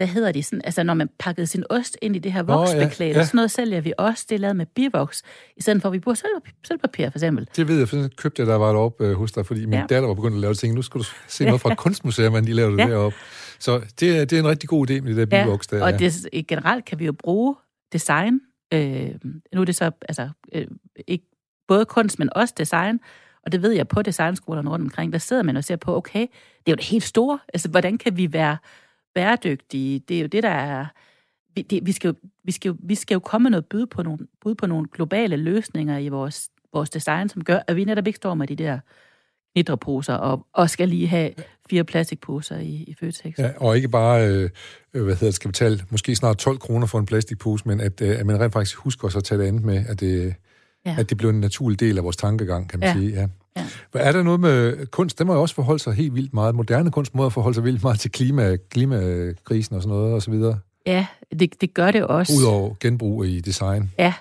[0.00, 2.52] hvad hedder de, sådan, altså når man pakkede sin ost ind i det her Nå,
[2.52, 3.24] ja, voksbeklædte, ja.
[3.24, 5.22] sådan noget sælger vi også, det er lavet med bivoks,
[5.56, 6.16] i stedet for at vi bruger
[6.64, 7.48] sølvpapir, for eksempel.
[7.56, 9.72] Det ved jeg, for sådan købte jeg, der var deroppe øh, hos dig, fordi min
[9.72, 9.78] Ja.
[9.80, 9.86] ja.
[9.86, 10.74] datter var begyndt at lave ting.
[10.74, 11.48] Nu skal du se Ja.
[11.48, 12.82] noget fra et kunstmuseum, man de lavede Ja.
[12.82, 13.18] det deroppe.
[13.58, 15.82] Så det er, det er en rigtig god idé med det der Ja, bivoks der.
[15.82, 15.96] og ja.
[15.96, 17.54] det, generelt kan vi jo bruge
[17.92, 18.40] design.
[18.74, 19.10] Øh,
[19.54, 20.66] nu er det så altså, øh,
[21.06, 21.24] ikke
[21.68, 23.00] både kunst, men også design.
[23.46, 25.12] Og det ved jeg på designskolerne rundt omkring.
[25.12, 27.38] Der sidder man og ser på, okay, det er jo det helt store.
[27.54, 28.56] Altså, hvordan kan vi være
[29.14, 29.98] bæredygtige?
[29.98, 30.86] Det er jo det, der er...
[31.54, 33.86] Vi, det, vi, skal jo, vi, skal jo, vi skal jo komme med noget bud
[33.86, 37.84] på nogle, bud på nogle globale løsninger i vores, vores design, som gør, at vi
[37.84, 38.78] netop ikke står med de der
[39.54, 41.30] knitreposer og, og skal lige have
[41.70, 43.38] fire plastikposer i, i Føtex.
[43.38, 44.50] Ja, og ikke bare, øh,
[44.90, 48.18] hvad hedder det, skal betale måske snart 12 kroner for en plastikpose, men at, øh,
[48.20, 50.34] at man rent faktisk husker også at tage det andet med, at det,
[50.86, 50.90] Ja.
[50.90, 50.96] ja.
[51.00, 52.94] at det bliver en naturlig del af vores tankegang, kan man Ja.
[52.94, 53.10] sige.
[53.20, 53.28] Ja.
[53.56, 53.66] Ja.
[53.92, 55.18] Hvad er der noget med kunst?
[55.18, 56.54] Det må jo også forholde sig helt vildt meget.
[56.54, 60.30] Moderne kunst må forholde sig vildt meget til klima, klimakrisen og sådan noget, og så
[60.30, 60.58] videre.
[60.86, 61.06] Ja,
[61.40, 62.32] det, det gør det også.
[62.38, 63.90] Udover genbrug i design.
[63.98, 64.14] Ja.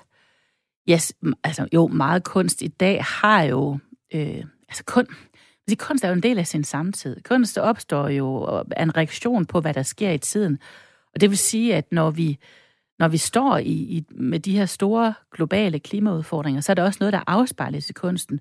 [0.89, 1.13] Yes,
[1.43, 3.77] altså, jo, meget kunst i dag har jo...
[4.13, 5.07] Øh, altså, kun,
[5.79, 7.17] kunst er jo en del af sin samtid.
[7.23, 10.59] Kunst opstår jo af en reaktion på, hvad der sker i tiden.
[11.13, 12.37] Og det vil sige, at når vi,
[12.99, 16.97] når vi står i, i, med de her store globale klimaudfordringer, så er der også
[16.99, 18.39] noget, der afspejles i kunsten.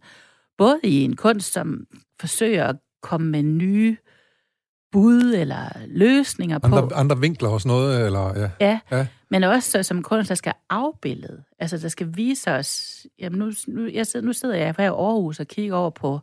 [0.59, 1.87] Både i en kunst, som
[2.21, 3.97] forsøger at komme med nye
[4.92, 6.66] bud eller løsninger på...
[6.77, 8.51] Andre, andre vinkler og sådan noget, eller ja.
[8.61, 9.07] Ja, Ja.
[9.31, 11.42] men også så, som kunst, der skal afbillede.
[11.59, 12.97] Altså, der skal vise os...
[13.18, 16.21] Jamen, nu, nu, jeg sidder, nu sidder jeg her i Aarhus og kigger over på,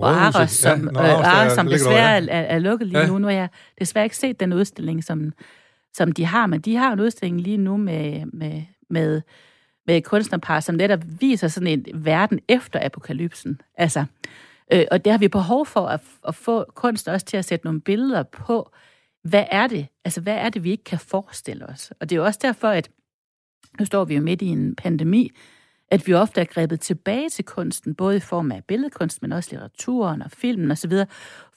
[0.00, 0.04] på.
[0.06, 2.26] Aros, som, Ja, nå, øh, Aros, som desværre ja.
[2.30, 3.06] er, er lukket lige Ja.
[3.06, 3.18] nu.
[3.18, 3.48] Nu har jeg
[3.80, 5.32] desværre ikke set den udstilling, som,
[5.96, 9.20] som de har, men de har en udstilling lige nu med, med, med,
[9.88, 13.60] med et kunstnerpar, som netop viser sådan en verden efter apokalypsen.
[13.74, 14.04] Altså,
[14.72, 17.66] øh, og der har vi behov for at, at få kunst også til at sætte
[17.66, 18.70] nogle billeder på,
[19.24, 19.86] hvad er det?
[20.04, 21.92] Altså, hvad er det, vi ikke kan forestille os?
[22.00, 22.90] Og det er jo også derfor, at
[23.78, 25.30] nu står vi jo midt i en pandemi,
[25.90, 29.48] at vi ofte er grebet tilbage til kunsten, både i form af billedkunst, men også
[29.52, 30.92] litteraturen og filmen osv.,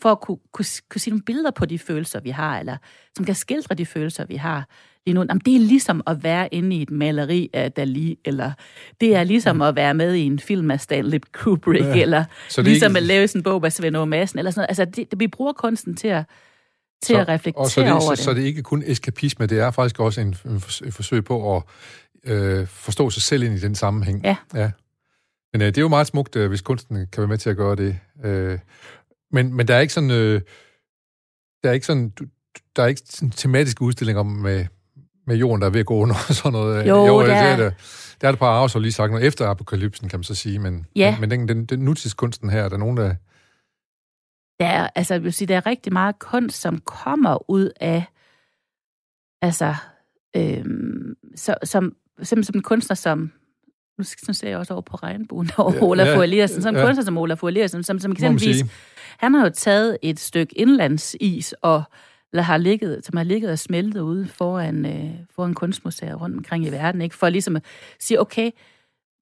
[0.01, 2.77] for at kunne, kunne, kunne se nogle billeder på de følelser, vi har, eller
[3.15, 4.67] som kan skildre de følelser, vi har
[5.05, 5.21] lige nu.
[5.21, 8.51] Jamen, det er ligesom at være inde i et maleri af Dali, eller
[9.01, 12.01] det er ligesom at være med i en film af Stanley Kubrick, Ja.
[12.01, 14.51] eller Så det ligesom ikke- at lave sådan en bog af Svend Aage Madsen, eller
[14.51, 14.69] sådan noget.
[14.69, 16.23] Altså, det, det, vi bruger kunsten til at,
[17.03, 18.19] til at reflektere og så det, over så, det.
[18.19, 21.63] så det er ikke kun eskapisme, det er faktisk også en, en, forsøg på at
[22.25, 24.23] øh, forstå sig selv ind i den sammenhæng.
[24.23, 24.35] Ja.
[24.53, 24.71] ja.
[25.53, 27.57] Men øh, det er jo meget smukt, øh, hvis kunsten kan være med til at
[27.57, 27.99] gøre det.
[28.23, 28.59] Øh,
[29.31, 30.11] men, men der er ikke sådan...
[30.11, 30.41] Øh,
[31.63, 32.13] der er ikke sådan...
[32.75, 34.65] Der er ikke sådan en tematisk udstilling om med,
[35.27, 36.87] med jorden, der er ved at gå under og sådan noget.
[36.87, 37.73] Jo, jo der det er- det.
[38.21, 40.59] Der er det på Aarhus, lige sagt noget efter apokalypsen, kan man så sige.
[40.59, 41.11] Men, Ja.
[41.19, 43.15] men, men den, den, den nutidskunsten her, er der nogen, der...
[44.59, 48.05] Der er, altså, jeg vil sige, der er rigtig meget kunst, som kommer ud af,
[49.41, 49.75] altså,
[50.35, 53.19] øhm, så, som, simpelthen som en kunstner, som,
[53.97, 56.79] nu, nu ser jeg også over på regnbuen, over Ja, Olaf ja, Eliassen, som en
[56.79, 56.85] ja.
[56.85, 58.65] kunstner som Olaf Eliassen, som, som eksempelvis,
[59.17, 61.83] han har jo taget et stykke indlandsis, og
[62.33, 66.65] eller har ligget, som har ligget og smeltet ude foran, øh, foran kunstmuseer rundt omkring
[66.65, 67.15] i verden, ikke?
[67.15, 67.63] for ligesom at
[67.99, 68.51] sige, okay,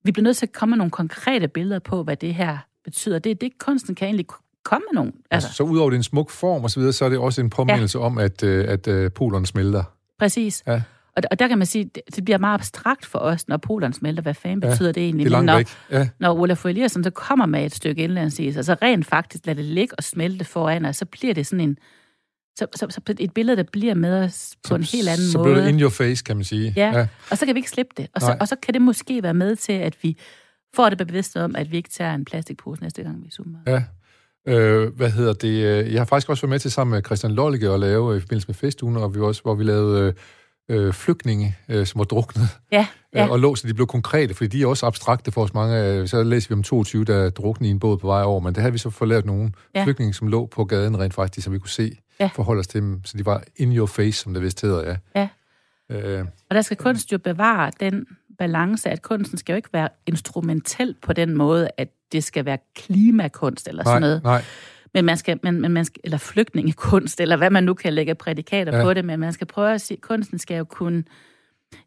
[0.03, 3.19] vi bliver nødt til at komme med nogle konkrete billeder på, hvad det her betyder.
[3.19, 4.25] Det er det, kunsten kan egentlig
[4.63, 5.11] komme med nogle.
[5.31, 7.17] Altså, Altså, så udover det er en smuk form og så videre, så er det
[7.17, 8.05] også en påmindelse ja.
[8.05, 9.83] om, at, øh, at øh, polerne smelter.
[10.19, 10.63] Præcis.
[10.67, 10.81] Ja.
[11.19, 13.93] Og, og der kan man sige, det, det bliver meget abstrakt for os, når polerne
[13.93, 14.23] smelter.
[14.23, 15.25] Hvad fanden Ja, betyder det egentlig?
[15.25, 15.67] Det er når, væk.
[15.91, 16.09] Ja.
[16.19, 19.65] når Olaf Eliasson så kommer med et stykke indlandsis, og så rent faktisk lader det
[19.65, 21.77] ligge og smelte foran os, så bliver det sådan en,
[22.57, 25.49] så, så, så et billede, der bliver med os på en helt anden så måde.
[25.49, 26.73] Så bliver det in your face, kan man sige.
[26.75, 27.07] Ja, ja.
[27.31, 28.07] og så kan vi ikke slippe det.
[28.15, 30.17] Og så, og så kan det måske være med til, at vi
[30.75, 33.59] får det bevidst om, at vi ikke tager en plastikpose næste gang, vi zoomer.
[33.67, 33.83] Ja.
[34.47, 35.91] Øh, hvad hedder det?
[35.93, 38.47] Jeg har faktisk også været med til sammen med Christian Lollige at lave i forbindelse
[38.47, 40.13] med festugen, og vi også, hvor vi lavede
[40.69, 42.47] øh, flygtninge, øh, som var druknet.
[42.71, 43.25] Ja, ja.
[43.25, 46.07] Øh, og lå, så de blev konkrete, fordi de er også abstrakte for os mange.
[46.07, 48.61] Så læser vi om 22, der druknede i en båd på vej over, men det
[48.61, 49.83] havde vi så lavet nogle ja.
[49.83, 52.29] flygtninge, som lå på gaden rent faktisk, så vi kunne se, ja.
[52.35, 53.01] forholde os til dem.
[53.05, 54.95] Så de var in your face, som det vist hedder, ja.
[55.15, 55.27] ja.
[55.89, 56.25] Øh.
[56.49, 58.05] Og der skal kunst jo bevare den
[58.37, 62.57] balance, at kunsten skal jo ikke være instrumentel på den måde, at det skal være
[62.75, 64.23] klimakunst eller nej, sådan noget.
[64.23, 64.43] Nej,
[64.93, 68.15] men man skal, men, men man skal, eller flygtningekunst, eller hvad man nu kan lægge
[68.15, 68.83] prædikater ja.
[68.83, 71.03] på det, men man skal prøve at sige, kunsten skal jo kunne,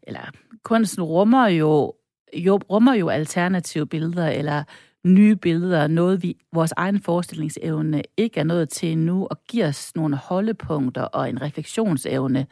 [0.03, 0.31] eller
[0.63, 1.93] kunsten rummer jo,
[2.33, 4.63] jo, rummer jo alternative billeder, eller
[5.05, 9.95] nye billeder, noget vi, vores egen forestillingsevne ikke er nået til nu, og giver os
[9.95, 12.47] nogle holdepunkter og en refleksionsevne,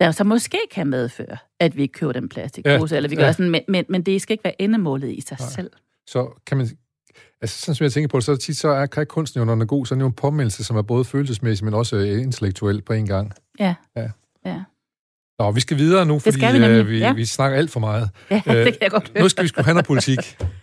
[0.00, 3.24] der så måske kan medføre, at vi ikke køber den plastikpose, ja, eller vi gør
[3.24, 3.32] ja.
[3.32, 5.48] sådan, men, men, men det skal ikke være endemålet i sig Nej.
[5.48, 5.70] selv.
[6.06, 6.66] Så kan man,
[7.42, 9.52] altså sådan som jeg tænker på det, så tit så er, kan kunsten jo, når
[9.52, 11.96] den er god, så er det jo en påmeldelse, som er både følelsesmæssig, men også
[11.96, 13.32] øh, intellektuel på en gang.
[13.60, 13.74] Ja.
[13.96, 14.08] ja.
[14.46, 14.62] ja.
[15.38, 17.12] Nå, vi skal videre nu, fordi vi, øh, vi, ja.
[17.12, 18.10] vi snakker alt for meget.
[18.30, 19.22] Ja, det kan jeg godt høre.
[19.22, 20.18] Nu skal vi sgu have noget politik.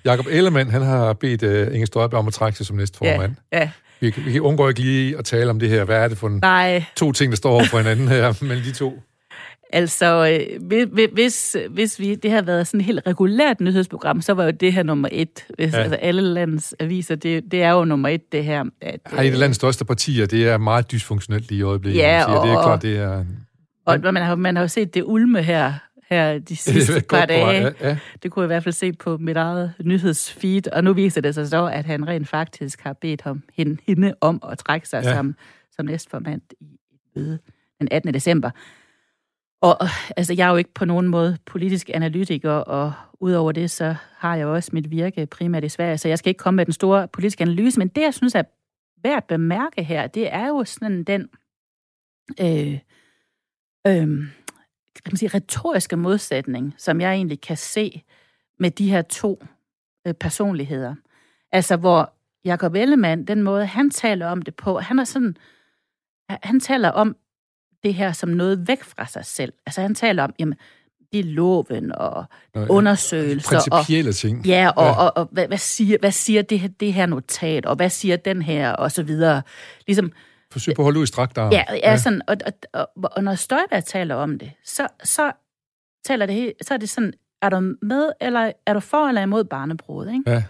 [0.06, 3.36] Jakob Ellemann, han har bedt uh, Inge Støjberg om at trække sig som næste formand.
[3.54, 3.70] Ja, ja.
[4.00, 5.84] Vi, vi kan undgå ikke lige at tale om det her.
[5.84, 6.84] Hvad er det for en, Nej.
[6.96, 9.02] to ting, der står over for hinanden her mellem de to?
[9.73, 14.43] Altså, øh, hvis, hvis vi, det har været sådan et helt regulært nyhedsprogram, så var
[14.43, 15.45] jo det her nummer et.
[15.56, 15.78] Hvis, ja.
[15.80, 18.63] Altså, alle landets aviser, det, det er jo nummer et, det her.
[18.82, 22.01] At, Ej, det landets største partier, det er meget dysfunktionelt i øjeblikket.
[22.01, 22.38] Ja, siger.
[22.38, 23.25] og, det er klart, det er...
[23.86, 25.73] Og man har, man har jo set det ulme her,
[26.10, 27.62] her de sidste par dage.
[27.62, 27.97] Ja, ja.
[28.23, 31.36] Det kunne jeg i hvert fald se på mit eget nyhedsfeed, og nu viser det
[31.36, 35.04] sig så, at han rent faktisk har bedt ham, hende, hende om at trække sig
[35.04, 35.15] ja.
[35.15, 35.36] som,
[35.75, 36.65] som næstformand i
[37.15, 37.39] møde
[37.80, 38.13] den 18.
[38.13, 38.49] december.
[39.65, 43.95] Og altså, jeg er jo ikke på nogen måde politisk analytiker, og udover det, så
[44.17, 46.73] har jeg også mit virke primært i Sverige, så jeg skal ikke komme med den
[46.73, 48.43] store politiske analyse, men det, jeg synes er
[49.04, 51.30] værd at bemærke her, det er jo sådan den
[52.41, 52.80] øh,
[53.88, 54.08] øh,
[54.95, 58.04] kan man sige, retoriske modsætning, som jeg egentlig kan se
[58.60, 59.43] med de her to
[60.08, 60.95] øh, personligheder.
[61.51, 62.13] Altså, hvor
[62.45, 65.38] Jacob Ellemann, den måde, han taler om det på, han er sådan,
[66.30, 67.15] han taler om
[67.86, 69.54] det her som noget væk fra sig selv.
[69.65, 70.56] Altså han taler om, jamen,
[71.12, 73.50] det er loven og Nå, undersøgelser.
[73.50, 74.45] Principielle og, ting.
[74.45, 74.91] Ja, og, ja.
[74.91, 77.89] og, og, og hvad, hvad siger, hvad siger det, her, det her notat, og hvad
[77.89, 79.41] siger den her, og så videre.
[79.88, 80.12] Ligesom,
[80.52, 81.52] Forsøg på at holde ud i strakt arm.
[81.52, 81.98] Ja, ja, ja.
[81.98, 85.32] Sådan, og, og, og, og når Støjberg taler om det, så, så,
[86.06, 89.43] taler det, så er det sådan, er du med, eller er du for eller imod
[89.43, 90.32] barnebrud, ikke?
[90.32, 90.43] Ja.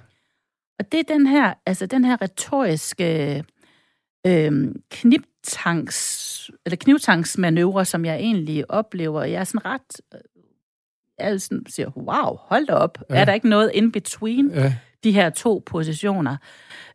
[0.80, 3.44] Og det er den her, altså den her retoriske
[4.28, 4.52] øh,
[4.90, 6.35] kniptanks
[6.66, 9.24] eller knivtanksmanøvre, som jeg egentlig oplever.
[9.24, 10.02] Jeg er sådan ret...
[11.20, 12.98] Jeg sådan siger, wow, hold da op.
[13.10, 13.16] Ja.
[13.16, 14.76] Er der ikke noget in between ja.
[15.04, 16.38] de her to positioner?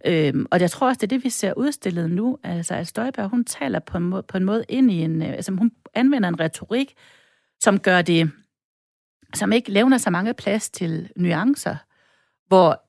[0.06, 2.38] Øhm, og jeg tror også, det er det, vi ser udstillet nu.
[2.42, 5.22] Altså, at Støjberg, hun taler på en, måde, på en måde ind i en...
[5.22, 6.94] Øh, altså, hun anvender en retorik,
[7.60, 8.30] som gør det...
[9.34, 11.76] Som ikke levner så mange plads til nuancer,
[12.48, 12.82] hvor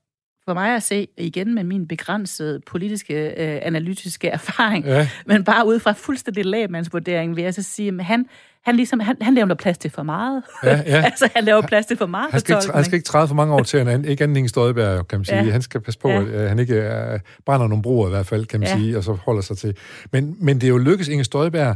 [0.51, 5.07] for mig at se, igen med min begrænsede politiske, øh, analytiske erfaring, ja.
[5.25, 8.25] men bare ud fra fuldstændig lægemandsvurdering, vil jeg så sige, at han,
[8.65, 10.43] han, ligesom, han, han laver plads til for meget.
[10.63, 11.01] Ja, ja.
[11.09, 13.35] altså, han laver plads til for meget han skal, ikke, han skal ikke træde for
[13.35, 15.43] mange år til, at han ikke anden Støjberg, kan man sige.
[15.43, 15.51] Ja.
[15.51, 16.23] Han skal passe på, ja.
[16.23, 16.75] at han ikke
[17.13, 18.77] uh, brænder nogle broer i hvert fald, kan man ja.
[18.77, 19.77] sige, og så holder sig til.
[20.11, 21.75] Men, men det er jo lykkedes Inge Støjberg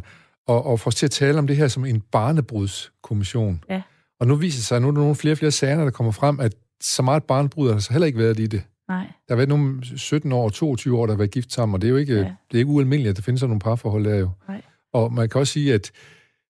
[0.50, 3.64] at, at få os til at tale om det her som en barnebrudskommission.
[3.70, 3.82] Ja.
[4.20, 5.92] Og nu viser det sig, at nu er der nogle flere og flere sager, der
[5.92, 8.64] kommer frem, at så meget barnbrud har der så heller ikke været i det.
[8.88, 9.06] Nej.
[9.28, 11.88] Der har været nogle 17 år, 22 år, der har været gift sammen, og det
[11.88, 12.20] er jo ikke, ja.
[12.20, 14.30] det er ikke ualmindeligt, at der findes sådan nogle parforhold der jo.
[14.48, 14.62] Nej.
[14.94, 15.92] Og man kan også sige, at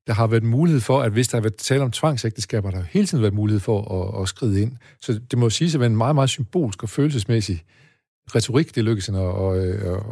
[0.07, 2.87] der har været mulighed for, at hvis der har været tale om tvangsægteskaber, der har
[2.89, 4.71] hele tiden været mulighed for at, at skride ind.
[5.01, 7.63] Så det må sige at være en meget, meget symbolsk og følelsesmæssig
[8.35, 9.57] retorik, det lykkes at, at,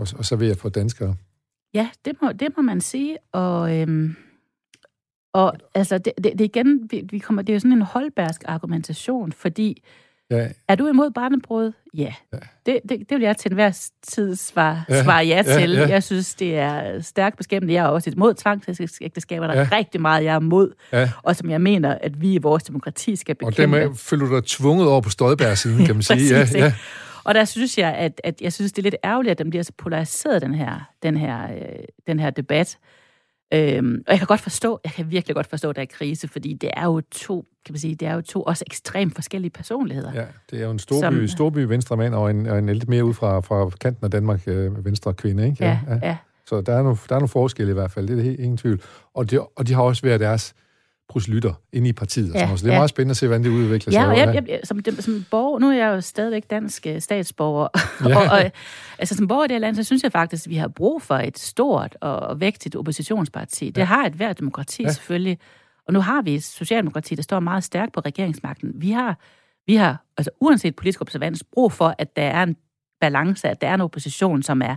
[0.01, 1.15] at, at servere for danskere.
[1.73, 3.77] Ja, det må, det må man sige, og...
[3.77, 4.15] Øhm
[5.33, 8.41] og altså, det, det, det igen, vi, vi kommer, det er jo sådan en holdbærsk
[8.45, 9.83] argumentation, fordi
[10.37, 10.47] ja.
[10.67, 11.71] er du imod barnebrud?
[11.93, 12.13] Ja.
[12.33, 12.37] ja.
[12.65, 15.71] Det, det, det vil jeg til enhver tid svare ja, svare ja til.
[15.71, 15.87] Ja, ja.
[15.87, 17.73] Jeg synes, det er stærkt beskæmmende.
[17.73, 19.47] Jeg er også imod tvangsægteskaber.
[19.47, 19.61] Der ja.
[19.61, 21.09] er rigtig meget, jeg er imod, ja.
[21.23, 23.77] og som jeg mener, at vi i vores demokrati skal bekæmpe.
[23.77, 26.37] Og dermed føler du dig tvunget over på Støjbær-siden, kan man sige.
[26.37, 26.73] ja, ja.
[27.23, 29.63] Og der synes jeg, at, at jeg synes, det er lidt ærgerligt, at den bliver
[29.63, 32.77] så polariseret, den her, den her, øh, den her debat.
[33.53, 36.27] Øhm, og jeg kan godt forstå, jeg kan virkelig godt forstå, at der er krise,
[36.27, 39.51] fordi det er jo to, kan man sige, det er jo to også ekstremt forskellige
[39.51, 40.13] personligheder.
[40.13, 42.89] Ja, det er jo en storby, som, storby venstre mand og en, og en lidt
[42.89, 45.65] mere ud fra, fra kanten af Danmark øh, venstre kvinde, ikke?
[45.65, 45.99] Ja, ja.
[46.03, 46.17] ja.
[46.45, 48.39] Så der er nogle, der er nogle forskelle i hvert fald, det er det helt
[48.39, 48.81] ingen tvivl.
[49.13, 50.55] Og de, og de har også været deres
[51.13, 52.31] proselytter inde i partiet.
[52.31, 52.57] Og sådan.
[52.57, 52.79] Så det er ja.
[52.79, 53.99] meget spændende at se, hvordan det udvikler sig.
[53.99, 56.87] Ja, og Og jeg, jeg, jeg, som, som borger, nu er jeg jo stadigvæk dansk
[56.87, 57.67] øh, statsborger,
[58.09, 58.17] Ja.
[58.17, 58.51] og, og
[58.99, 61.01] altså som borger i det her land, så synes jeg faktisk, at vi har brug
[61.01, 63.69] for et stort og vægtigt oppositionsparti.
[63.69, 64.87] Det har et hvert demokrati Ja.
[64.87, 64.93] ja.
[64.93, 65.37] selvfølgelig,
[65.87, 68.71] og nu har vi et socialdemokrati, der står meget stærkt på regeringsmagten.
[68.75, 69.19] Vi har,
[69.67, 72.55] vi har altså uanset politisk observans, brug for, at der er en
[73.01, 74.75] balance, at der er en opposition, som er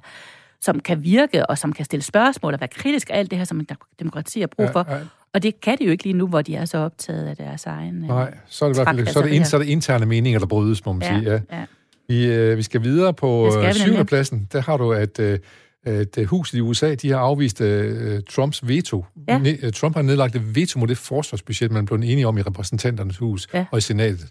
[0.60, 3.44] som kan virke, og som kan stille spørgsmål og være kritisk, og alt det her,
[3.44, 3.68] som en
[3.98, 4.84] demokrati har brug for.
[4.88, 5.02] Ja, ja.
[5.36, 7.66] Og det kan de jo ikke lige nu, hvor de er så optaget af deres
[7.66, 8.02] egen...
[8.02, 9.68] øh, Nej, så er det i hvert fald så er det, ind, så er det
[9.68, 11.32] interne meninger, der brydes, må man sige.
[11.32, 11.40] Ja.
[11.58, 11.64] ja.
[12.08, 14.48] Vi, øh, vi skal videre på skal øh, syvende pladsen.
[14.52, 15.38] Der har du, at, øh,
[15.84, 19.04] at øh, huset i USA, de har afvist øh, Trumps veto.
[19.28, 19.38] Ja.
[19.38, 23.16] Ne- Trump har nedlagt et veto mod det forsvarsbudget, man blev enige om i repræsentanternes
[23.18, 23.64] hus Ja.
[23.70, 24.30] og i senatet.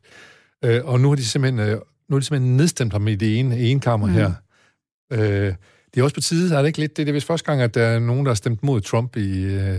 [0.66, 1.78] Øh, og nu har de simpelthen, øh,
[2.10, 4.14] nu har de simpelthen nedstemt ham i det ene, ene kammer mm.
[4.14, 4.18] Mm.
[4.20, 4.32] her.
[5.14, 5.54] Øh,
[5.94, 6.98] det er også på tide, er det ikke lidt?
[6.98, 9.18] Det er det vist første gang, at der er nogen, der har stemt mod Trump
[9.18, 9.76] i, øh,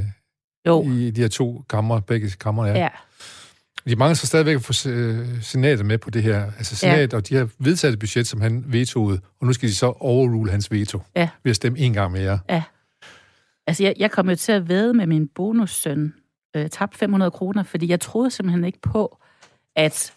[0.66, 2.78] Jo, i de her to kammer, begge kammer, ja.
[2.78, 2.88] ja.
[3.88, 6.44] De mangler så stadigvæk at få øh, senatet med på det her.
[6.44, 7.16] Altså senatet, ja.
[7.16, 10.50] og de har vedtaget et budget, som han vetoede, og nu skal de så overrule
[10.50, 11.28] hans veto Ja.
[11.44, 12.38] ved at stemme en gang mere.
[13.66, 16.14] Altså, jeg, jeg kom jo til at væde med min bonussøn,
[16.56, 19.18] øh, tabte 500 kroner, fordi jeg troede simpelthen ikke på,
[19.76, 20.12] at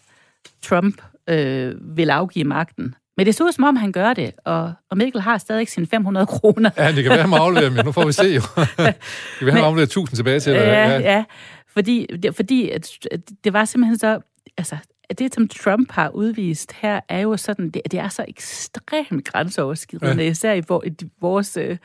[0.62, 2.94] Trump øh, ville afgive magten.
[3.16, 5.86] Men det så ud som om, han gør det, og, og Mikkel har stadig sine
[5.86, 6.70] 500 kroner.
[6.76, 8.40] Ja, det kan være, han må aflevere dem, nu får vi se jo.
[8.56, 8.94] det
[9.38, 10.60] kan være, han afleverer 1000 tilbage til dig.
[10.60, 11.24] Ja, ja.
[11.72, 14.20] Fordi, det, fordi at, at det var simpelthen så...
[14.58, 14.76] Altså,
[15.10, 19.24] at det, som Trump har udvist her, er jo sådan, det, det er så ekstremt
[19.24, 20.30] grænseoverskridende, ja.
[20.30, 21.76] især i, vor, i vores øh,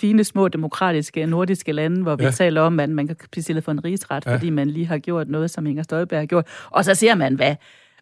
[0.00, 2.28] fine, små, demokratiske, nordiske lande, hvor vi Ja.
[2.28, 2.32] ja.
[2.32, 4.30] taler om, at man kan blive stillet for en rigsret, Ja.
[4.30, 4.36] ja.
[4.36, 6.46] fordi man lige har gjort noget, som Inger Støjberg har gjort.
[6.70, 7.54] Og så ser man, hvad,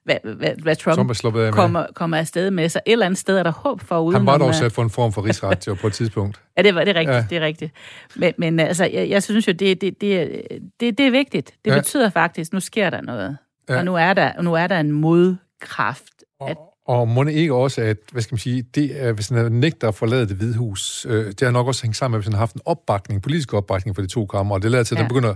[0.05, 1.53] hvad, hvad, hvad Trump, Trump er sluppet af med.
[1.53, 2.69] kommer, kommer afsted med.
[2.69, 4.83] Så et eller andet sted er der håb for uden Han var dog sat for
[4.83, 6.41] en form for rigsret jo, på et tidspunkt.
[6.57, 7.27] Ja, det, var, det er rigtigt, Ja.
[7.31, 7.73] det er rigtigt.
[8.17, 11.53] Men, men altså, jeg, jeg synes jo, det, det, det, er- det, det er vigtigt.
[11.65, 11.77] Det Ja.
[11.79, 13.37] betyder faktisk, nu sker der noget.
[13.69, 13.77] Ja.
[13.79, 16.05] Og nu er der, nu er der en modkraft.
[16.49, 19.29] At, Og, og må det ikke også, at, hvad skal man sige, det er, hvis
[19.29, 22.19] han nægter at forlade det hvide hus, øh, det har nok også hængt sammen med,
[22.21, 24.85] hvis han har haft en opbakning, politisk opbakning for de to kammer, og det lader
[24.85, 25.03] til, at Ja.
[25.03, 25.35] den begynder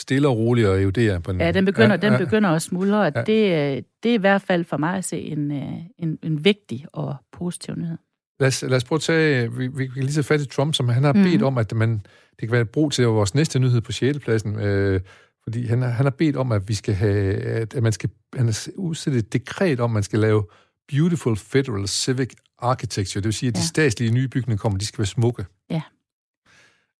[0.00, 1.40] stille og roligt at erodere på den.
[1.40, 3.18] ja, den begynder, ja, ja, den begynder at smuldre, og Ja.
[3.20, 3.24] ja.
[3.24, 6.44] det, øh, det er i hvert fald for mig at se en, øh, en, en
[6.44, 7.98] vigtig og positiv nyhed.
[8.40, 10.74] Lad os, lad os prøve at tage, vi, vi kan lige tage fat i Trump,
[10.74, 11.22] som han har Mhm.
[11.22, 11.90] bedt om, at man,
[12.30, 14.18] det kan være et brug til vores næste nyhed på 6.
[14.18, 15.00] pladsen, øh,
[15.42, 18.46] fordi han, har- han har bedt om, at vi skal have, at, man skal, han
[18.46, 20.44] har udsætte et dekret om, at man skal lave
[20.88, 23.64] Beautiful Federal Civic Architecture, det vil sige, at de Ja.
[23.64, 25.44] statslige nye bygninger kommer, de skal være smukke.
[25.70, 25.82] Ja.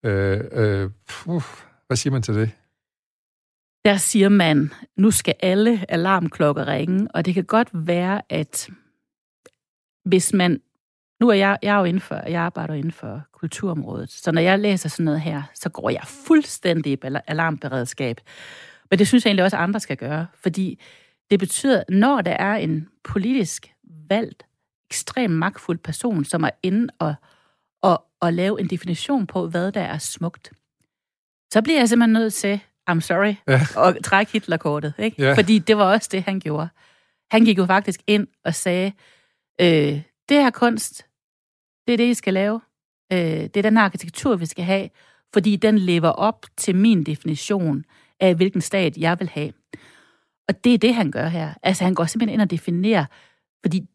[0.04, 1.42] Øh, øh, puh,
[1.86, 2.50] hvad siger man til det?
[3.88, 8.70] Der siger man, nu skal alle alarmklokker ringe, og det kan godt være, at
[10.04, 10.60] hvis man...
[11.20, 14.40] Nu er jeg, jeg er jo inden for, jeg arbejder inden for kulturområdet, så når
[14.40, 18.20] jeg læser sådan noget her, så går jeg fuldstændig i alarmberedskab.
[18.90, 20.80] Men det synes jeg egentlig også, at andre skal gøre, fordi
[21.30, 23.72] det betyder, når der er en politisk
[24.08, 24.46] valgt,
[24.90, 27.14] ekstremt magtfuld person, som er inde og,
[27.82, 30.52] og, og lave en definition på, hvad der er smukt,
[31.52, 33.60] så bliver jeg simpelthen nødt til, I'm sorry, Ja.
[33.76, 34.94] og trække Hitlerkortet.
[34.98, 35.22] Ikke?
[35.22, 35.34] Ja.
[35.34, 36.68] Fordi det var også det, han gjorde.
[37.30, 38.92] Han gik jo faktisk ind og sagde,
[39.60, 39.66] øh,
[40.28, 41.06] det her kunst,
[41.86, 42.60] det er det, I skal lave.
[43.12, 44.88] Øh, det er den her arkitektur, vi skal have,
[45.32, 47.84] fordi den lever op til min definition
[48.20, 49.52] af, hvilken stat jeg vil have.
[50.48, 51.54] Og det er det, han gør her.
[51.62, 53.04] Altså, han går simpelthen ind og definerer,
[53.64, 53.86] fordi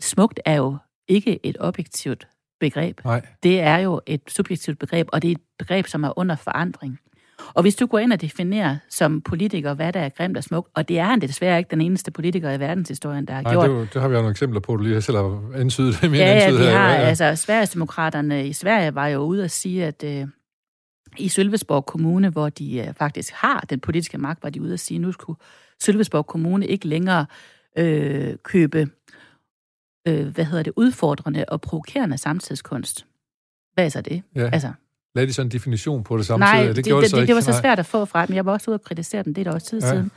[0.00, 0.76] smukt er jo
[1.08, 2.28] ikke et objektivt
[2.60, 3.26] begreb Nej.
[3.42, 6.98] det er jo et subjektivt begreb, og det er et begreb, som er under forandring.
[7.54, 10.70] Og hvis du går ind og definerer som politiker, hvad der er grimt og smukt,
[10.74, 13.70] og det er han desværre ikke den eneste politiker i verdenshistorien, der har Nej, gjort.
[13.70, 16.02] det, det har vi jo nogle eksempler på, du lige selv har antydet.
[16.02, 16.78] ja, ja, vi her.
[16.78, 17.08] har, Ja, ja.
[17.08, 20.26] altså Sverigesdemokraterne i Sverige var jo ude at sige, at øh,
[21.18, 24.80] i Sølvesborg Kommune, hvor de øh, faktisk har den politiske magt, var de ude at
[24.80, 25.38] sige, at nu skulle
[25.82, 27.26] Sølvesborg Kommune ikke længere
[27.78, 28.88] øh, købe,
[30.08, 33.06] øh, hvad hedder det, udfordrende og provokerende samtidskunst.
[33.74, 34.22] Hvad er så det?
[34.36, 34.48] Ja.
[34.52, 34.72] Altså,
[35.16, 36.52] Lad de så en definition på det samtidig.
[36.52, 38.34] Nej, det, det, gjorde det, så det, det var så svært at få fra dem.
[38.36, 39.90] Jeg var også ude og kritisere den, det er der også tid Ja.
[39.90, 40.10] siden.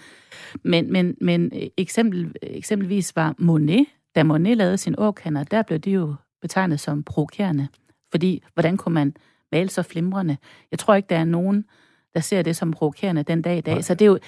[0.63, 5.91] Men, men, men eksempel, eksempelvis var Monet, da Monet lavede sin åkander, der blev de
[5.91, 7.67] jo betegnet som provokerende.
[8.11, 9.15] Fordi, hvordan kunne man
[9.51, 10.37] male så flimrende?
[10.71, 11.65] Jeg tror ikke, der er nogen,
[12.13, 13.73] der ser det som provokerende den dag i dag.
[13.73, 13.81] Nej.
[13.81, 14.19] Så det er jo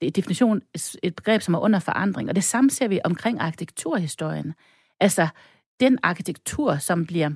[0.00, 0.62] det er definition
[1.02, 2.28] et begreb, som er under forandring.
[2.28, 4.54] Og det samme ser vi omkring arkitekturhistorien.
[5.00, 5.28] Altså,
[5.80, 7.30] den arkitektur, som bliver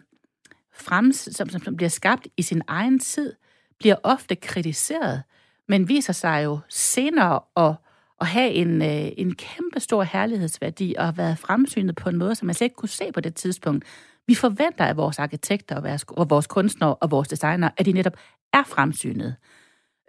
[0.80, 3.32] frem, som, som, som bliver skabt i sin egen tid,
[3.78, 5.22] bliver ofte kritiseret,
[5.68, 7.74] men viser sig jo senere at,
[8.20, 12.34] at have en, øh, en kæmpe stor herlighedsværdi og have været fremsynet på en måde,
[12.34, 13.84] som man slet ikke kunne se på det tidspunkt.
[14.26, 17.92] Vi forventer af vores arkitekter og vores, og vores kunstnere og vores designere, at de
[17.92, 18.16] netop
[18.52, 19.34] er fremsynede.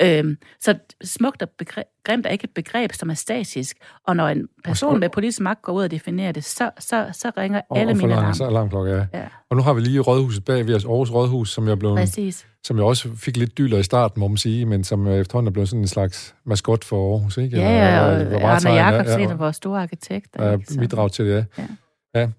[0.04, 3.78] Øhm, så smukt og begre- grimt er ikke et begreb, som er statisk.
[4.08, 7.32] Og når en person med politisk magt går ud og definerer det, så, så, så
[7.38, 8.34] ringer Og, alle og mine alarm.
[8.34, 9.06] så alarmklokke, ja.
[9.14, 11.96] Ja, Og nu har vi lige rådhuset bag ved os, Aarhus Rådhus, som jeg, blev,
[11.96, 12.48] præcis.
[12.64, 15.48] som jeg også fik lidt dyler i starten, må man sige, men som øh, efterhånden
[15.48, 17.58] er blevet sådan en slags maskot for Aarhus, ikke?
[17.58, 20.46] Ja, ja, og hvor Arne varetager- Jacobsen, ja, af vores store arkitekter.
[20.52, 21.64] ja, bidrag til det, ja.
[22.16, 22.30] Ja.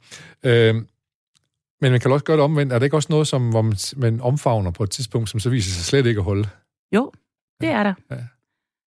[0.44, 0.68] ja.
[0.68, 0.86] Øhm,
[1.80, 2.72] men man kan også gøre det omvendt.
[2.72, 5.50] Er det ikke også noget, som hvor man, man omfavner på et tidspunkt, som så
[5.50, 6.48] viser sig slet ikke at holde?
[6.94, 7.12] Jo,
[7.62, 7.94] det er der.
[8.10, 8.16] Ja.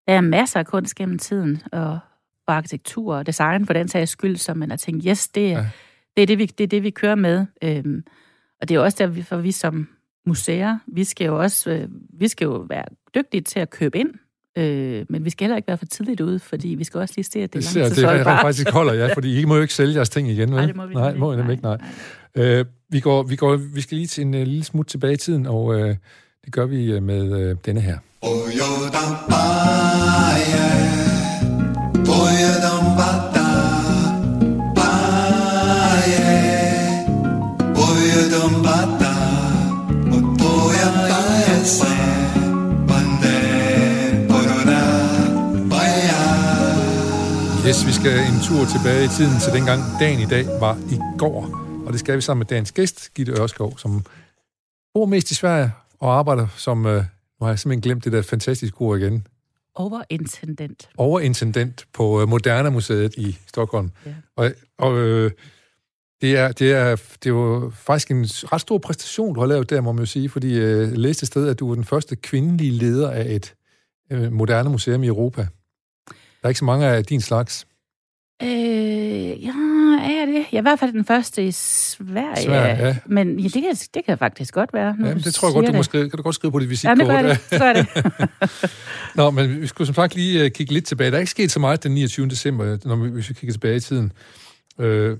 [0.09, 1.99] Der er masser af kunst gennem tiden, og,
[2.47, 5.47] og arkitektur og design for den sags skyld, som man har tænkt, yes, det, Ja.
[5.59, 5.67] ja.
[6.17, 7.47] det, er, det, vi, det er det, vi kører med.
[7.65, 8.05] Øhm,
[8.61, 9.89] og det er også der, for vi som
[10.27, 14.11] museer, vi skal jo også øh, vi skal jo være dygtige til at købe ind,
[14.59, 17.25] øh, men vi skal heller ikke være for tidligt ude, fordi vi skal også lige
[17.25, 18.41] se, at det er ser, det langtidsholdbart.
[18.41, 20.57] faktisk holder, ja, fordi I må jo ikke sælge jeres ting igen, vel?
[20.57, 21.79] Nej, det må vi nej, må I nemlig ikke, nej.
[22.35, 25.17] Øh, vi, går, vi, går, vi skal lige til en uh, lille smut tilbage i
[25.17, 25.97] tiden, og øh,
[26.45, 27.99] det gør vi øh, med øh, denne her.
[47.67, 50.99] Yes, vi skal en tur tilbage i tiden til dengang dagen i dag var i
[51.19, 51.41] går.
[51.87, 54.05] Og det skal vi sammen med dagens gæst, Gitte Ørskov, som
[54.95, 57.05] bor mest i Sverige og arbejder som, øh,
[57.43, 59.27] nu har jeg simpelthen glemt det der fantastiske ord igen,
[59.75, 60.89] Overintendent.
[60.97, 63.91] overintendent på øh, Moderna Museet i Stockholm.
[64.07, 64.15] Ja.
[64.37, 65.31] Og, og øh,
[66.21, 69.71] det, er, det, er, det er jo faktisk en ret stor præstation, du har lavet
[69.71, 71.85] der, må man jo sige, fordi øh, jeg læste et sted, at du er den
[71.85, 73.55] første kvindelige leder af et
[74.11, 75.47] øh, moderne museum i Europa.
[76.09, 77.67] Der er ikke så mange af din slags.
[78.43, 79.53] Øh, ja,
[80.03, 80.35] er det?
[80.53, 82.45] Jeg er i hvert fald den første i Sverige.
[82.45, 82.97] Sverige, ja.
[83.07, 84.97] Men ja, det, kan, det kan faktisk godt være.
[85.05, 85.85] Ja, det tror jeg godt, du må det.
[85.85, 87.09] skrive, kan du godt skrive på dit Ja, det visitkort.
[87.09, 87.39] gør det.
[87.51, 88.71] Så er det.
[89.17, 91.11] Nå, men vi skulle som sagt lige uh, kigge lidt tilbage.
[91.11, 92.29] Der er ikke sket så meget den 29.
[92.29, 94.13] december, når vi, hvis vi kigger tilbage i tiden.
[94.81, 95.17] Øh,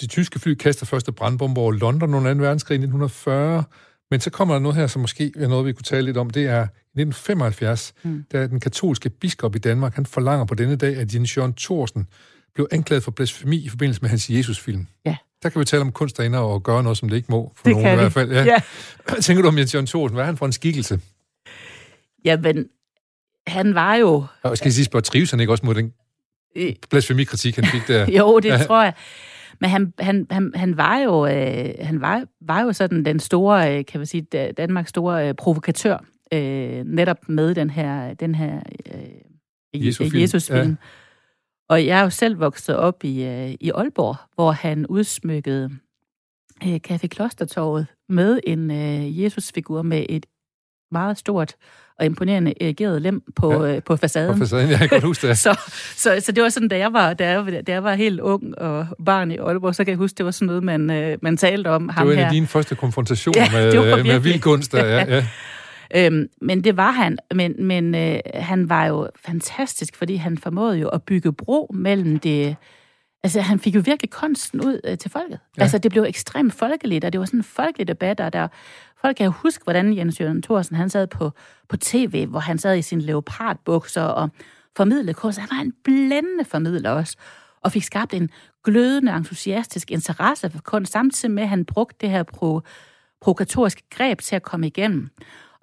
[0.00, 2.40] de tyske fly kaster første brandbomber over London under 2.
[2.40, 3.64] verdenskrig i 1940,
[4.10, 6.30] men så kommer der noget her, som måske er noget, vi kunne tale lidt om.
[6.30, 8.10] Det er i 1975, Mm.
[8.10, 8.24] mm.
[8.32, 12.06] da den katolske biskop i Danmark, han forlanger på denne dag, at Jens Jørgen Thorsen
[12.54, 14.86] blev anklaget for blasfemi i forbindelse med hans Jesus-film.
[15.04, 15.16] Ja.
[15.42, 17.64] Der kan vi tale om kunst derinde og gøre noget, som det ikke må, for
[17.64, 18.32] Det nogen i hvert fald.
[18.32, 18.44] Ja.
[18.44, 18.56] Ja.
[19.22, 20.14] Tænker du om Jens Jørgen Thorsen?
[20.14, 21.00] Hvad er han for en skikkelse?
[22.24, 22.66] Jamen,
[23.46, 24.24] han var jo...
[24.42, 25.92] Og skal jeg sige, spørge, trives han ikke også mod den
[26.56, 28.10] Øh, blasfemikritik, han fik der?
[28.18, 28.92] jo, det tror jeg.
[29.60, 33.78] Men han, han, han, han var jo øh, han var, var jo sådan den store,
[33.78, 38.34] øh, kan man sige, Da- Danmarks store øh, provokatør, øh, netop med den her, den
[38.34, 38.60] her
[39.74, 40.68] øh, Jesu-film, Jesus-film.
[40.68, 40.74] ja.
[41.72, 45.70] Og jeg er jo selv vokset op i, øh, i Aalborg, hvor han udsmykkede
[46.66, 50.26] øh, Café Klostertorvet med en øh, Jesus-figur med et
[50.92, 51.54] meget stort
[51.98, 53.76] og imponerende erigeret lem på, Ja.
[53.76, 54.38] øh, på facaden.
[54.38, 55.38] På facaden, jeg kan godt huske det.
[55.46, 55.58] Så,
[55.96, 58.58] så, så det var sådan, da jeg var, da jeg, da jeg var helt ung
[58.58, 61.36] og barn i Aalborg, så kan jeg huske, det var sådan noget, man, øh, man
[61.36, 62.26] talte om Det ham var en her.
[62.26, 64.74] af dine første konfrontationer Ja, med, var med vildkunst.
[64.74, 65.26] Ja, ja.
[65.96, 67.18] Øhm, men det var han.
[67.34, 72.18] Men, men øh, han var jo fantastisk, fordi han formåede jo at bygge bro mellem
[72.18, 72.56] det...
[73.24, 75.38] Altså, han fik jo virkelig kunsten ud øh, til folket.
[75.56, 75.62] Ja.
[75.62, 78.48] Altså, det blev ekstremt folkeligt, og det var sådan en folkelig debat, og der,
[79.00, 81.30] folk kan jo huske, hvordan Jens Jørgen Thorsen, han sad på,
[81.68, 84.30] på tv, hvor han sad i sine leopardbukser og
[84.76, 85.38] formidlede kunst.
[85.38, 87.16] Han var en blændende formidler også,
[87.60, 88.30] og fik skabt en
[88.64, 92.60] glødende, entusiastisk interesse for kunst, samtidig med, at han brugte det her pro,
[93.20, 95.10] provokatoriske greb til at komme igennem.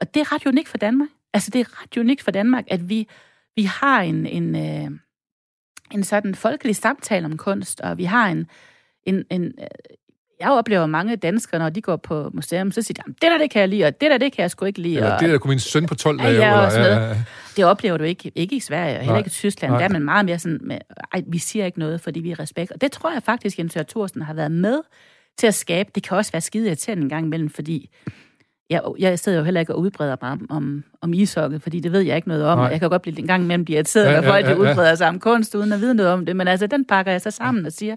[0.01, 1.09] Og det er ret unikt for Danmark.
[1.33, 3.07] Altså, det er ret unikt for Danmark, at vi,
[3.55, 4.91] vi har en, en, øh,
[5.91, 8.47] en sådan folkelig samtale om kunst, og vi har en...
[9.03, 9.67] en, en øh,
[10.41, 13.37] jeg oplever mange danskere, når de går på museum, så siger de, "Jamen, det der,
[13.37, 14.95] det kan jeg lide, og det der, det kan jeg sgu ikke lide.
[14.95, 16.35] Eller og det der kunne min søn på 12 Ja, lave.
[16.45, 17.09] ja, eller, ja, noget.
[17.15, 17.23] ja.
[17.57, 19.71] det oplever du ikke, ikke i Sverige, og heller ikke i Tyskland.
[19.71, 19.79] Nej.
[19.79, 20.77] Der er man meget mere sådan, med,
[21.13, 22.71] ej, vi siger ikke noget, fordi vi er respekt.
[22.71, 24.79] Og det tror jeg faktisk, Jens Thorsen har været med
[25.37, 25.89] til at skabe.
[25.95, 27.89] Det kan også være skide irriterende en gang imellem, fordi
[28.69, 31.91] jeg, jeg sidder jo heller ikke og udbreder mig om, om, om ishockey, fordi det
[31.91, 32.67] ved jeg ikke noget om, Nej.
[32.67, 34.49] jeg kan godt blive en gang imellem blive irriteret, Ja, ja, ja, når folk ja,
[34.51, 34.71] ja, ja.
[34.71, 36.35] udbreder sig om kunst, uden at vide noget om det.
[36.35, 37.95] Men altså, den pakker jeg så sammen og siger,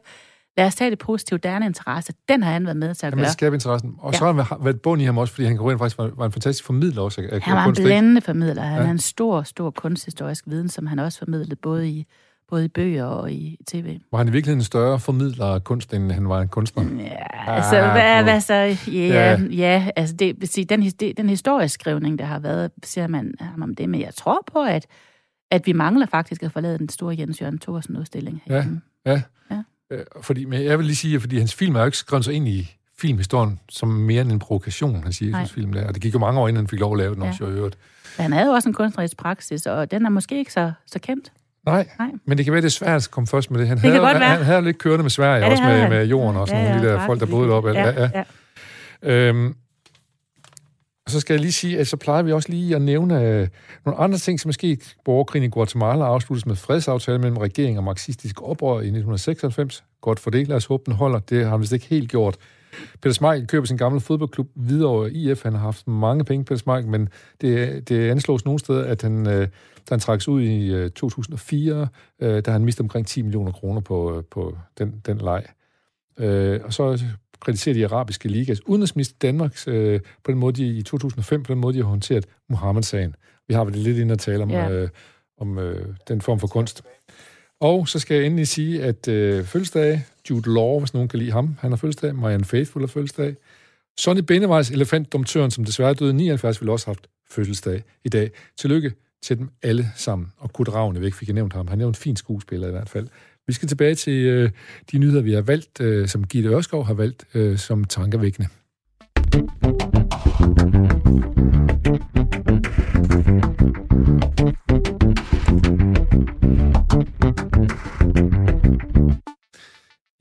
[0.56, 2.12] lad os tage det positive, der er en interesse.
[2.28, 3.24] Den har han været med til at Jamen, gøre.
[3.24, 3.94] det skaber interessen.
[3.98, 4.18] Og Ja.
[4.18, 6.32] så har han været bund i ham også, fordi han rent faktisk var, var en
[6.32, 8.62] fantastisk formidler også af, Han var en blændende formidler.
[8.62, 8.78] Han Ja.
[8.78, 8.84] ja.
[8.84, 12.06] har en stor, stor kunsthistorisk viden, som han også formidlede både i,
[12.52, 13.98] både i bøger og i tv.
[14.10, 16.82] Var han i virkeligheden en større formidler af kunst, end han var en kunstner?
[17.02, 18.54] Ja, altså, Ah, hvad, hvad så?
[18.54, 19.40] Ja, Ja.
[19.50, 19.88] ja.
[19.96, 23.88] altså, det, sige, den, det, den historieskrivning, der har været, siger man ham om det,
[23.88, 24.86] men jeg tror på, at,
[25.50, 28.42] at vi mangler faktisk at forlade den store Jens Jørgen Thorsen udstilling.
[28.48, 28.64] Ja.
[29.06, 29.22] Ja.
[29.50, 29.62] Ja.
[29.90, 32.34] Øh, Fordi, men jeg vil lige sige, fordi hans film er jo ikke skrevet sig
[32.34, 35.38] ind i filmhistorien som mere end en provokation, han siger.
[35.40, 35.86] Jesus film der.
[35.86, 37.28] Og det gik jo mange år, inden han fik lov at lave den Ja.
[37.28, 37.78] også, i øvrigt.
[38.18, 40.98] Men han havde jo også en kunstnerisk praksis, og den er måske ikke så, så
[40.98, 41.32] kendt.
[41.66, 42.10] Nej, Nej.
[42.26, 43.68] men det kan være, det er svært at komme først med det.
[43.68, 44.28] Han kan havde, han, være.
[44.36, 45.90] han havde lidt kørende med Sverige, Ja, det også med, han.
[45.90, 47.70] med jorden og sådan nogle af de der folk, der boede deroppe.
[47.70, 48.10] Ja, ja.
[48.14, 48.24] ja.
[49.02, 49.54] Øhm,
[51.04, 53.48] og så skal jeg lige sige, at så plejer vi også lige at nævne øh,
[53.84, 54.94] nogle andre ting, som er sket.
[55.04, 59.84] Borgerkrigen i Guatemala afsluttes med fredsaftale mellem regeringen og marxistisk oprør i 1996.
[60.00, 61.18] Godt for det, lad os håbe, den holder.
[61.18, 62.36] Det har han vist ikke helt gjort.
[63.02, 65.42] Peter Smeichel køber sin gamle fodboldklub videre IF.
[65.42, 67.08] Han har haft mange penge, Peter Smeichel, men
[67.40, 69.40] det, det anslås nogle steder, at han, øh,
[69.88, 71.88] da han trækkes ud i øh, 2004,
[72.22, 75.44] øh, da han mistede omkring 10 millioner kroner på, øh, på den, den leg.
[76.18, 77.02] Øh, og så
[77.40, 81.60] kritiserer de arabiske ligas udenrigsminister Danmarks øh, på den måde, de i 2005, på den
[81.60, 83.14] måde, de har håndteret Mohammed-sagen.
[83.48, 84.70] Vi har vel lidt inde at tale om, Ja.
[84.70, 84.88] øh,
[85.38, 86.82] om øh, den form for kunst.
[87.62, 91.32] Og så skal jeg endelig sige, at øh, fødselsdag, Jude Law, hvis nogen kan lide
[91.32, 93.36] ham, han har fødselsdag, Marianne Faithful har fødselsdag.
[93.98, 98.30] Sonny Benevejs, elefantdomtøren, som desværre døde i 79, ville også have haft fødselsdag i dag.
[98.58, 98.92] Tillykke
[99.22, 100.28] til dem alle sammen.
[100.38, 101.68] Og Kurt Ravnevæk fik jeg nævnt ham.
[101.68, 103.08] Han er jo en fin skuespiller i hvert fald.
[103.46, 104.50] Vi skal tilbage til øh,
[104.92, 108.48] de nyheder, vi har valgt, øh, som Gitte Ørskov har valgt øh, som tankevækkende.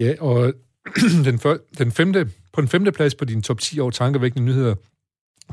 [0.01, 0.53] Ja, og
[1.25, 4.75] den, før, den femte, på den femte plads på din top 10 over tankevækkende nyheder,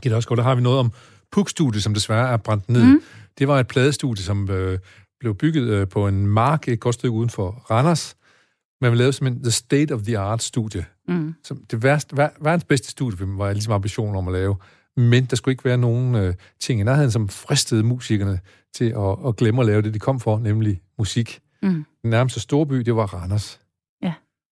[0.03, 0.93] Gitte Ørskov, der har vi noget om
[1.33, 2.85] Puk-studiet, som desværre er brændt ned.
[2.85, 3.03] Mm.
[3.39, 4.79] Det var et pladestudie, som øh,
[5.21, 8.17] blev bygget øh, på en mark et godt stykke uden for Randers.
[8.81, 10.85] Man lavede simpelthen The State of the Art studie.
[11.09, 11.35] Mm.
[11.45, 14.57] Som det værste, ver, verdens bedste studie var jeg ligesom ambition om at lave.
[14.97, 18.41] Men der skulle ikke være nogen øh, ting i nærheden, som fristede musikerne
[18.75, 21.41] til at, at glemme at lave det, de kom for, nemlig musik.
[21.63, 21.85] Mm.
[22.03, 23.61] Den nærmeste storby, det var Randers.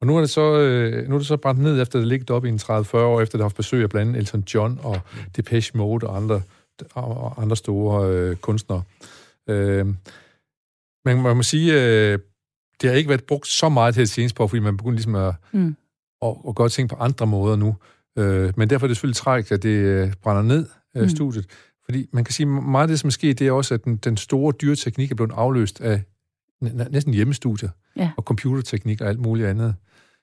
[0.00, 2.30] Og nu er det så, øh, nu er det så brændt ned, efter det ligget
[2.30, 4.80] op i en 30-40 år, efter det har haft besøg af blandt andet Elton John
[4.82, 5.00] og
[5.36, 6.42] Depeche Mode og andre,
[6.94, 8.82] og andre store øh, kunstnere.
[9.48, 9.86] Øh,
[11.04, 12.18] men man må sige, øh,
[12.80, 15.34] det har ikke været brugt så meget til det seneste fordi man begynder ligesom at,
[15.52, 15.76] Mm.
[16.24, 17.76] at, at gøre ting på andre måder nu.
[18.18, 20.66] Øh, men derfor er det selvfølgelig tragisk, at det øh, brænder ned,
[20.96, 21.08] øh, Mm.
[21.08, 21.46] studiet.
[21.84, 23.96] Fordi man kan sige, meget af det, som er sket, det er også, at den,
[23.96, 26.02] den store dyreteknik er blevet afløst af
[26.60, 28.10] næsten hjemmestudier Ja.
[28.16, 29.74] og computerteknik og alt muligt andet.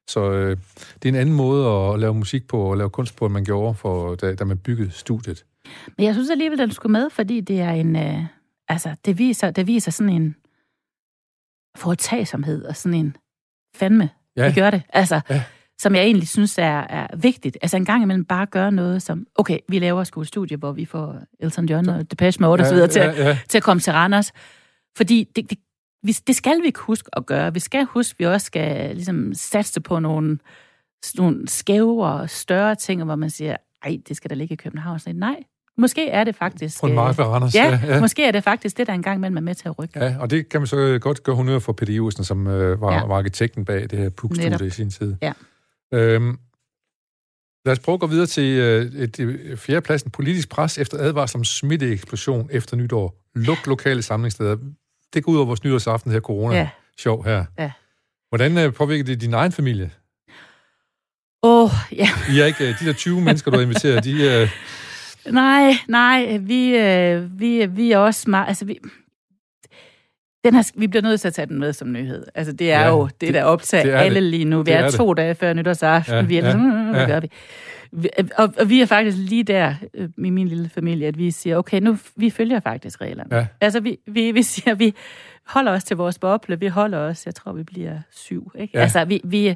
[0.10, 0.58] Så øh,
[1.04, 3.44] det er en anden måde at lave musik på og lave kunst på, end man
[3.46, 5.46] gjorde, for, da, da man byggede studiet.
[5.98, 7.96] Men jeg synes alligevel, den skulle med, fordi det er en...
[7.96, 8.24] Øh,
[8.68, 10.36] altså, det viser, det viser sådan en
[11.78, 13.16] foretagsomhed og sådan en
[13.76, 14.44] fandme, Ja.
[14.44, 14.50] ja.
[14.50, 14.82] vi gør det.
[14.90, 15.36] Altså, Ja.
[15.36, 15.44] ja.
[15.80, 17.58] som jeg egentlig synes er, er vigtigt.
[17.62, 20.72] Altså en gang imellem bare gøre noget som, okay, vi laver sgu et studie, hvor
[20.72, 23.38] vi får Elton John og Depeche Mode videre til, ja, ja.
[23.50, 24.32] til at komme til Randers.
[24.98, 25.60] Fordi det, det,
[26.04, 27.54] vi, det skal vi ikke huske at gøre.
[27.54, 30.39] Vi skal huske, at vi også skal ligesom, satse på nogle,
[31.16, 34.99] nogle skæve og større ting, hvor man siger, ej, det skal da ligge i København.
[34.99, 35.43] Så, nej,
[35.78, 36.80] måske er det faktisk...
[36.80, 37.56] På en øh, mark ved Randers.
[37.56, 39.80] Ja, ja, ja, måske er det faktisk det, der engang imellem er med til at
[39.80, 39.99] rykke.
[39.99, 42.93] Ja, og det kan man så godt gøre honør for Peter Iversen, som øh, var,
[42.93, 43.06] ja.
[43.06, 44.62] Var arkitekten bag det her Netop.
[44.62, 45.16] i sin tid.
[45.22, 45.34] Ja.
[45.93, 46.38] Øhm,
[47.66, 50.12] lad os prøve at gå videre til øh, et, et fjerdepladsen.
[50.12, 53.16] Politisk pres efter advarsel om smitteeksplosion efter nytår.
[53.36, 54.58] Luk lokale samlingssteder.
[55.14, 56.55] Det går ud over vores nytårsaften her corona.
[56.55, 56.70] Ja.
[56.97, 57.45] Sjov her.
[57.59, 57.72] Ja.
[58.30, 59.91] Hvordan øh, påvirker det din egen familie?
[61.43, 62.07] Åh, oh, ja.
[62.36, 64.11] I er ikke øh, de der 20 mennesker, du har inviteret, de...
[64.41, 64.49] Øh,
[65.34, 68.47] Nej, nej, vi, øh, vi, vi er også meget...
[68.47, 68.80] Altså, vi,
[70.43, 72.26] den her, vi bliver nødt til at tage den med som nyhed.
[72.36, 74.24] Altså, det er Ja, jo det, det- der optager det alle det.
[74.30, 74.57] lige nu.
[74.57, 76.16] Vi Det er, er to dage før nytårsaften.
[76.16, 77.07] Ja, vi er ja, sådan, hvad ja.
[77.07, 77.32] gør vi?
[77.94, 81.32] Vi- Og, og vi er faktisk lige der øh, i min lille familie, at vi
[81.32, 83.36] siger, okay, nu vi følger faktisk reglerne.
[83.36, 83.48] Ja.
[83.62, 84.94] Altså, vi, vi, vi siger, vi
[85.48, 88.52] holder os til vores boble, vi holder os, jeg tror, vi bliver syv.
[88.60, 88.78] Ikke?
[88.78, 88.82] Ja.
[88.82, 89.56] Altså, vi, vi,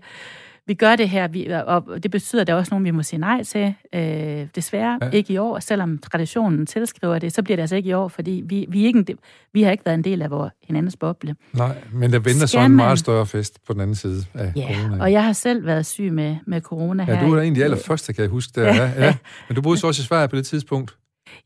[0.67, 3.03] vi gør det her, vi, og det betyder, at der er også nogen, vi må
[3.03, 3.73] sige nej til.
[3.95, 5.05] Øh, desværre Ja.
[5.05, 5.11] ja.
[5.11, 8.43] ikke i år, selvom traditionen tilskriver det, så bliver det altså ikke i år, fordi
[8.45, 9.07] vi, vi, ikke en,
[9.53, 11.35] vi har ikke været en del af vores hinandens boble.
[11.53, 14.25] nej, men der venter så Skal en man- meget større fest på den anden side
[14.33, 15.03] af Ja, corona.
[15.03, 17.13] og jeg har selv været syg med, med corona her.
[17.19, 18.51] Ja, du var en de allerførste, kan jeg huske.
[18.61, 18.67] Der.
[18.67, 19.05] Ja, Ja.
[19.05, 19.15] ja.
[19.49, 20.95] Men du boede så også i Sverige på det tidspunkt.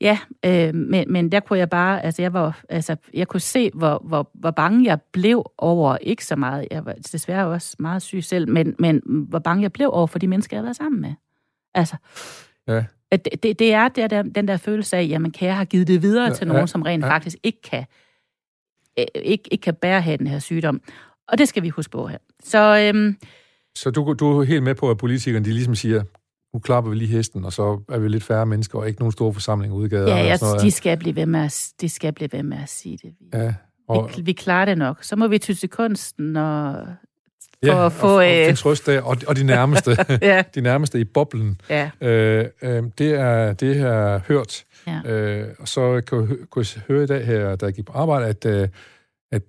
[0.02, 3.72] Ja, øh, men, men der kunne jeg bare, altså jeg var, altså jeg kunne se,
[3.74, 8.02] hvor, hvor, hvor bange jeg blev over, ikke så meget, jeg var desværre også meget
[8.02, 10.76] syg selv, men, men hvor bange jeg blev over for de mennesker, jeg har været
[10.76, 11.14] sammen med.
[11.74, 11.96] Altså,
[12.68, 12.86] Ja.
[13.12, 15.66] at det, det, det er der, der, den der følelse af, jamen kan jeg have
[15.66, 17.08] givet det videre Ja, til nogen, ja, som rent ja.
[17.08, 17.14] ja.
[17.14, 17.86] faktisk ikke kan,
[19.00, 20.82] øh, ikke, ikke kan bære have den her sygdom.
[21.28, 22.18] Og det skal vi huske på her.
[22.44, 23.18] Så øhm,
[23.76, 26.04] Så du, du er helt med på, at politikerne de ligesom siger,
[26.54, 29.12] nu klapper vi lige hesten, og så er vi lidt færre mennesker, og ikke nogen
[29.12, 30.12] store forsamlinger ude i gaderne.
[30.12, 30.66] ja, og jeg, sådan noget.
[30.66, 33.14] de, skal blive ved med at, de skal blive ved med at sige det.
[33.34, 33.54] Ja,
[33.88, 35.04] og, Vi, vi klarer det nok.
[35.04, 36.86] Så må vi ty til kunsten og
[37.66, 38.08] for at få...
[38.08, 41.62] og, og øh, finde trøst der, og, og de nærmeste, ja, de nærmeste i boblen.
[41.70, 44.64] ja, Øh, øh, det er det har hørt.
[44.88, 45.02] ja.
[45.12, 48.26] Øh, og så kunne kunne jeg høre i dag her, da jeg gik på arbejde,
[48.26, 48.68] at, øh,
[49.32, 49.42] at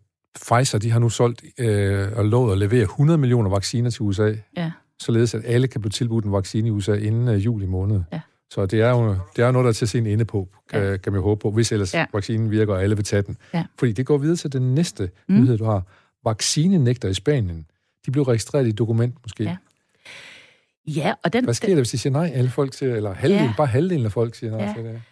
[0.48, 4.32] Pfizer de har nu solgt øh, og lovet at levere 100 millioner vacciner til USA,
[4.56, 4.70] ja.
[5.02, 8.00] Således at alle kan blive tilbudt en vaccine i USA inden øh, juli måned.
[8.12, 8.20] Ja.
[8.50, 10.48] Så det er jo det er noget, der er til at se en ende på,
[10.70, 10.96] kan, Ja.
[10.96, 12.06] kan man håbe på, hvis ellers Ja.
[12.12, 13.36] vaccinen virker, og alle vil tage den.
[13.54, 13.64] Ja.
[13.78, 15.34] Fordi det går videre til den næste Mm.
[15.40, 15.82] nyhed, du har.
[16.24, 17.66] Vaccinenægter i Spanien.
[18.06, 19.44] De blev registreret i et dokument, måske.
[19.44, 19.56] Ja.
[20.86, 23.46] Ja, og den, Hvad sker der, hvis de siger nej, alle folk siger, eller halvdelen,
[23.46, 23.54] ja.
[23.56, 24.72] bare halvdelen af folk siger nej Ja.
[24.76, 25.02] til det?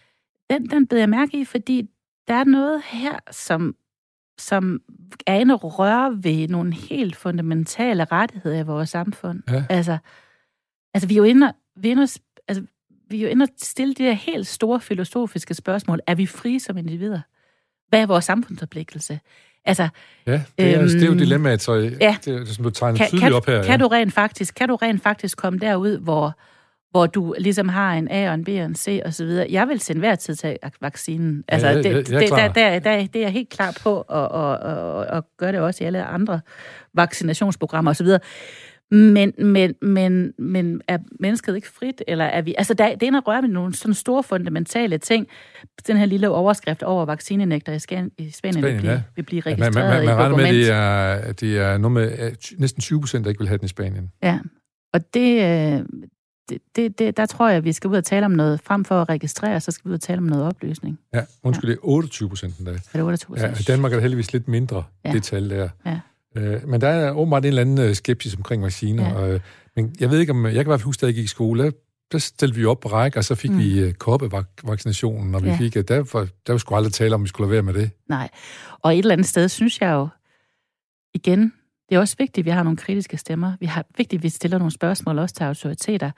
[0.49, 1.89] den, den beder jeg mærke i, fordi
[2.27, 3.75] der er noget her, som,
[4.41, 4.81] som
[5.27, 9.43] er inde og røre ved nogle helt fundamentale rettigheder i vores samfund.
[9.49, 9.63] Ja.
[9.69, 9.97] Altså,
[10.93, 12.09] altså vi er jo inde, og- vi er inde, og
[12.47, 12.63] altså,
[13.09, 15.99] vi er jo inde og stille de der helt store filosofiske spørgsmål.
[16.07, 17.21] Er vi frie som individer?
[17.89, 19.19] Hvad er vores samfundsforpligtelse?
[19.65, 19.89] Altså,
[20.27, 21.89] Ja, det er, øhm, det er jo Øhm, dilemmaet, så ja.
[22.01, 22.17] ja.
[22.25, 23.63] det, er, som du tegner kan, tydeligt kan, op her.
[23.63, 23.77] kan, ja.
[23.77, 26.39] du rent faktisk, kan du rent faktisk komme derud, hvor,
[26.91, 29.47] hvor du ligesom har en A og en B og en C og så videre.
[29.49, 31.43] Jeg vil til enhver tid tage vaccinen.
[31.47, 33.49] Altså, Ja, jeg- det, jeg- jeg er det, der, der, der, det er jeg helt
[33.49, 36.41] klar på, og, og, og, og gøre det også i alle andre
[36.93, 38.19] vaccinationsprogrammer og så videre.
[38.93, 42.03] Men, men, men, men er mennesket ikke frit?
[42.07, 44.97] Eller er vi, altså, der, det er en at røre med nogle sådan store fundamentale
[44.97, 45.27] ting.
[45.87, 49.01] Den her lille overskrift over vaccinenægter i, Skan, i Spanien, Spanien, vil, blive, ja.
[49.15, 51.27] vil blive Ja, man, registreret man, man, man i med, dokument.
[51.29, 53.65] at det er, det er noget med næsten 20 procent, der ikke vil have den
[53.65, 54.11] i Spanien.
[54.23, 54.39] Ja,
[54.93, 55.35] og det,
[55.73, 55.85] øh,
[56.49, 58.85] det, det, det, der tror jeg, at vi skal ud og tale om noget, frem
[58.85, 60.99] for at registrere, så skal vi ud og tale om noget oplysning.
[61.13, 62.71] Ja, undskyld, det er 28 procent endda.
[62.71, 65.09] Er det 28 Ja, i Danmark er heldigvis lidt mindre, Ja.
[65.09, 65.13] ja.
[65.15, 65.69] det tal der.
[65.85, 65.99] Ja.
[66.35, 69.03] Øh, men der er åbenbart en eller anden øh, skepsis omkring vacciner.
[69.03, 69.09] Ja.
[69.09, 69.15] Ja.
[69.15, 69.39] Og, øh,
[69.75, 71.27] men jeg ved ikke, om jeg kan i hvert fald huske, da jeg gik i
[71.27, 71.73] skole,
[72.11, 73.57] der, stillede vi op på række, og så fik Mm.
[73.57, 75.57] vi øh, koppevaccinationen, og vi Ja.
[75.57, 77.91] fik, der, der var sgu aldrig tale om, at vi skulle lade være med det.
[78.09, 78.29] Nej.
[78.79, 80.07] Og et eller andet sted synes jeg jo,
[81.13, 81.53] igen,
[81.91, 83.53] det er også vigtigt, at vi har nogle kritiske stemmer.
[83.59, 86.11] Vi har vigtigt, at vi stiller nogle spørgsmål også til autoriteter,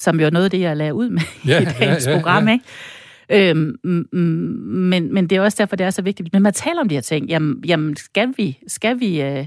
[0.00, 2.16] som jo er noget af det, jeg lader ud med Ja, i dagens ja, ja,
[2.16, 2.52] program, ja.
[2.52, 3.50] ikke?
[3.50, 6.32] Øhm, mm, mm, men, men det er også derfor, det er så vigtigt.
[6.32, 7.28] Men man taler om de her ting.
[7.28, 9.46] Jamen, jamen skal vi, skal vi øh,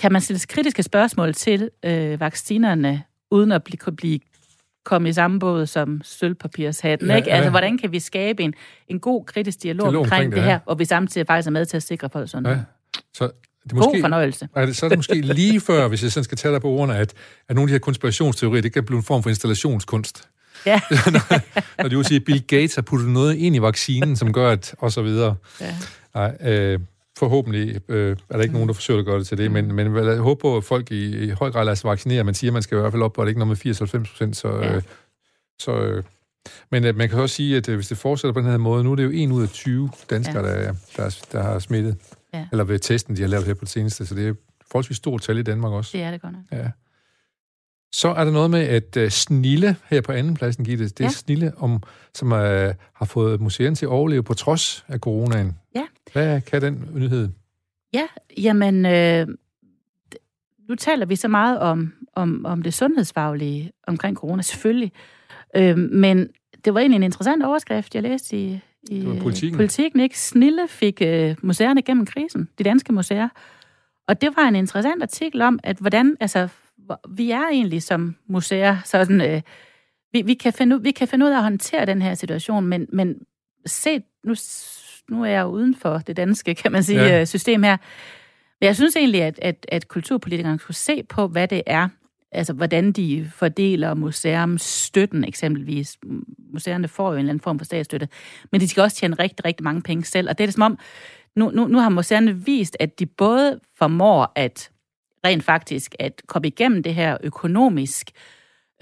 [0.00, 4.20] kan man stille kritiske spørgsmål til øh, vaccinerne, uden at blive, blive
[4.84, 7.30] komme i samme båd som sølvpapirshatten, Ja, ikke?
[7.30, 7.50] Altså, ja.
[7.50, 8.54] hvordan kan vi skabe en,
[8.88, 10.58] en god kritisk dialog, Dialog omkring omkring det, det, her, ja.
[10.66, 12.58] og vi samtidig faktisk er med til at sikre folk sådan Ja.
[13.14, 13.30] Så
[13.64, 14.48] det er God måske, fornøjelse.
[14.56, 16.68] er det, så er det måske lige før, hvis jeg sådan skal tage dig på
[16.68, 17.14] ordene, at,
[17.48, 20.28] at nogle af de her konspirationsteorier, det kan blive en form for installationskunst.
[20.66, 20.80] Ja.
[20.90, 21.40] når,
[21.82, 24.50] når du vil sige, at Bill Gates har puttet noget ind i vaccinen, som gør,
[24.50, 24.74] at...
[24.78, 25.36] og så videre.
[25.60, 25.74] ja.
[26.14, 26.80] Nej, øh,
[27.18, 29.96] forhåbentlig øh, er der ikke nogen, der forsøger at gøre det til det, men, men
[29.96, 32.24] jeg håber på, at folk i, i høj grad lader sig vaccinere.
[32.24, 33.74] Man siger, at man skal i hvert fald op på, at det ikke noget med
[33.74, 34.48] 80-90 procent, så...
[34.48, 34.74] Ja.
[34.74, 34.82] Øh,
[35.58, 36.02] så øh,
[36.70, 38.84] men øh, man kan også sige, at øh, hvis det fortsætter på den her måde,
[38.84, 40.62] nu er det jo 1 ud af 20 danskere, ja.
[40.62, 41.96] der, der, der har smittet.
[42.38, 42.46] Ja.
[42.50, 44.34] Eller ved testen, de har lavet her på det seneste, så det er
[44.70, 45.98] forholdsvis stort tal i Danmark også.
[45.98, 46.42] Det er det godt nok.
[46.52, 46.70] Ja.
[47.92, 51.04] Så er der noget med, at uh, Snille her på anden pladsen, Gitte, det er
[51.04, 51.10] Ja.
[51.10, 51.82] Snille, om,
[52.14, 52.38] som uh,
[52.92, 55.58] har fået museet til at overleve på trods af coronaen.
[55.74, 55.84] Ja.
[56.12, 57.28] Hvad kan den nyhed?
[57.92, 58.06] Ja,
[58.38, 59.26] jamen, øh,
[60.68, 64.92] nu taler vi så meget om, om, om det sundhedsfaglige omkring corona, selvfølgelig.
[65.56, 66.28] Øh, men
[66.64, 68.60] det var egentlig en interessant overskrift, jeg læste i,
[68.90, 69.56] i Det var Politiken.
[69.56, 70.00] politikken.
[70.00, 70.18] Ikke?
[70.18, 73.28] Snille fik øh, museerne gennem krisen, de danske museer.
[74.08, 76.48] Og det var en interessant artikel om, at hvordan, altså,
[77.10, 79.40] vi er egentlig som museer sådan, øh,
[80.12, 82.66] vi, vi, kan finde, ud- vi kan finde ud af at håndtere den her situation,
[82.66, 83.14] men, men
[83.66, 84.34] se, nu,
[85.10, 87.18] nu er jeg uden for det danske, kan man sige, Ja.
[87.18, 87.24] ja.
[87.24, 87.76] system her.
[88.60, 91.88] Men jeg synes egentlig, at, at, at kulturpolitikerne skulle se på, hvad det er,
[92.34, 95.98] altså hvordan de fordeler museumsstøtten eksempelvis.
[96.52, 98.08] Museerne får jo en eller anden form for statsstøtte,
[98.52, 100.28] men de skal også tjene rigtig, rigtig mange penge selv.
[100.28, 100.78] Og det er det som om,
[101.36, 104.70] nu, nu, nu har museerne vist, at de både formår at
[105.26, 108.10] rent faktisk at komme igennem det her økonomisk,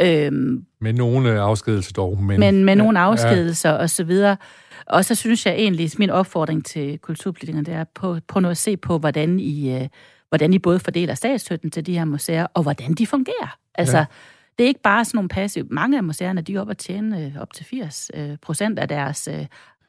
[0.00, 2.40] øhm, Med nogle afskedelser dog, men...
[2.40, 4.36] men med nogle Ja, afskedelser og så videre.
[4.86, 8.58] Og så synes jeg egentlig, min opfordring til kulturpolitikerne, det er på, på noget at
[8.58, 9.88] se på, hvordan I, øh,
[10.32, 13.56] hvordan I både fordeler statsstøtten til de her museer, og hvordan de fungerer.
[13.74, 14.04] Altså, Ja.
[14.58, 15.66] det er ikke bare sådan nogle passive.
[15.70, 18.88] Mange af museerne, de er oppe at tjene øh, op til 80 øh, procent af
[18.88, 19.46] deres øh,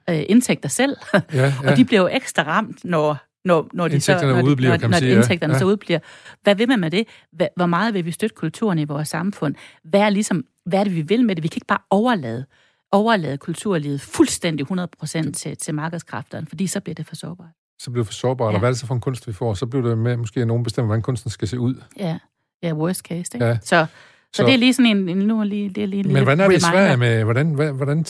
[0.10, 0.98] øh, indtægter selv.
[1.14, 1.54] Ja, ja.
[1.72, 4.72] og de bliver jo ekstra ramt, når, når, når, de så, Indtægterne når, de- udebliver,
[4.72, 5.60] når, kan når sige, indtægterne Ja.
[5.60, 6.00] så udbliver.
[6.44, 7.08] Hvad vil man med det?
[7.56, 9.56] Hvor meget vil vi støtte kulturen i vores samfund?
[9.84, 11.44] Hvad er, ligesom, hvad er det, vi vil med det?
[11.44, 12.46] Vi kan ikke bare overlade,
[12.92, 17.48] overlade kulturlivet fuldstændig 100% til, til markedskræfterne, fordi så bliver det for sårbart.
[17.80, 18.54] Så bliver det for sårbart, Ja.
[18.54, 19.54] og hvad er det så for en kunst, vi får?
[19.54, 21.76] Så bliver det med, måske at nogen bestemmer, hvordan kunsten skal se ud.
[22.00, 22.18] Ja,
[22.64, 23.32] ja worst case.
[23.36, 23.46] Ikke?
[23.46, 23.58] Ja.
[23.62, 23.86] Så, så,
[24.34, 26.24] Så- det er lige sådan en, en nu er lige, det er lige en Men
[26.24, 26.62] hvordan er det.
[26.62, 28.06] Sverige med, hvordan, hvordan,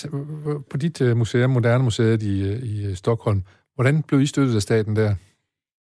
[0.69, 3.43] på dit øh, museum, Moderne Museet i, øh, i øh, Stockholm,
[3.75, 5.15] hvordan blev I støttet af staten der?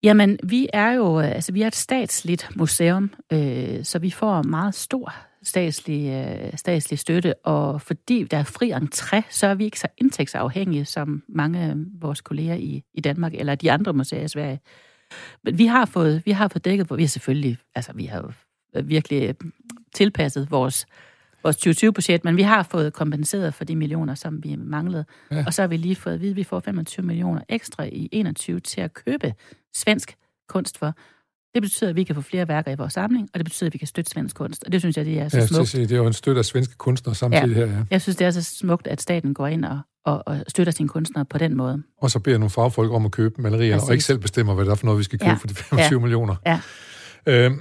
[0.03, 4.75] Jamen, vi er jo altså, vi er et statsligt museum, øh, så vi får meget
[4.75, 9.81] stor statslig, øh, statslig støtte, og fordi der er fri entré, så er vi ikke
[9.81, 14.29] så indtægtsafhængige som mange af vores kolleger i, i Danmark, eller de andre museer i
[14.29, 14.61] Sverige.
[15.45, 18.33] Men vi har fået, vi har fået dækket, vi har selvfølgelig, altså vi har jo
[18.83, 19.35] virkelig
[19.95, 20.87] tilpasset vores,
[21.43, 25.05] vores 2020-budget, men vi har fået kompenseret for de millioner, som vi manglede.
[25.31, 25.45] Ja.
[25.47, 28.09] Og så har vi lige fået at vide, at vi får 25 millioner ekstra i
[28.13, 29.35] 21 til at købe
[29.75, 30.17] svensk
[30.49, 30.95] kunst for.
[31.59, 33.73] Det betyder, at vi kan få flere værker i vores samling, og det betyder, at
[33.73, 34.65] vi kan støtte svensk kunst.
[34.65, 35.73] Og det synes jeg, det er så ja, smukt.
[35.73, 37.67] det er jo en støtte af svenske kunstnere samtidig ja.
[37.67, 37.77] her.
[37.77, 37.83] Ja.
[37.91, 40.89] Jeg synes, det er så smukt, at staten går ind og, og, og støtter sine
[40.89, 41.83] kunstnere på den måde.
[42.03, 43.89] Og så beder nogle fagfolk om at købe malerier, Præcis.
[43.89, 45.35] og ikke selv bestemmer, hvad det er for noget, vi skal købe ja.
[45.35, 46.03] for de 25 ja.
[46.03, 46.37] millioner.
[46.47, 46.61] Ja.
[47.27, 47.61] Øhm,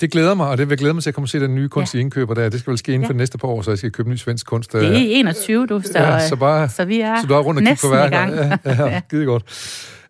[0.00, 1.68] det glæder mig, og det vil glæde mig til at komme og se den nye
[1.68, 1.98] kunst ja.
[1.98, 2.48] i indkøber der.
[2.48, 3.08] Det skal vel ske inden ja.
[3.08, 4.72] for de næste par år, så jeg skal købe ny svensk kunst.
[4.72, 7.60] Det er 21, du, så, ja, så, bare, så vi er så du er rundt
[7.60, 8.18] og kigge på værker.
[8.18, 9.24] Ja, ja, ja, ja.
[9.24, 9.44] godt.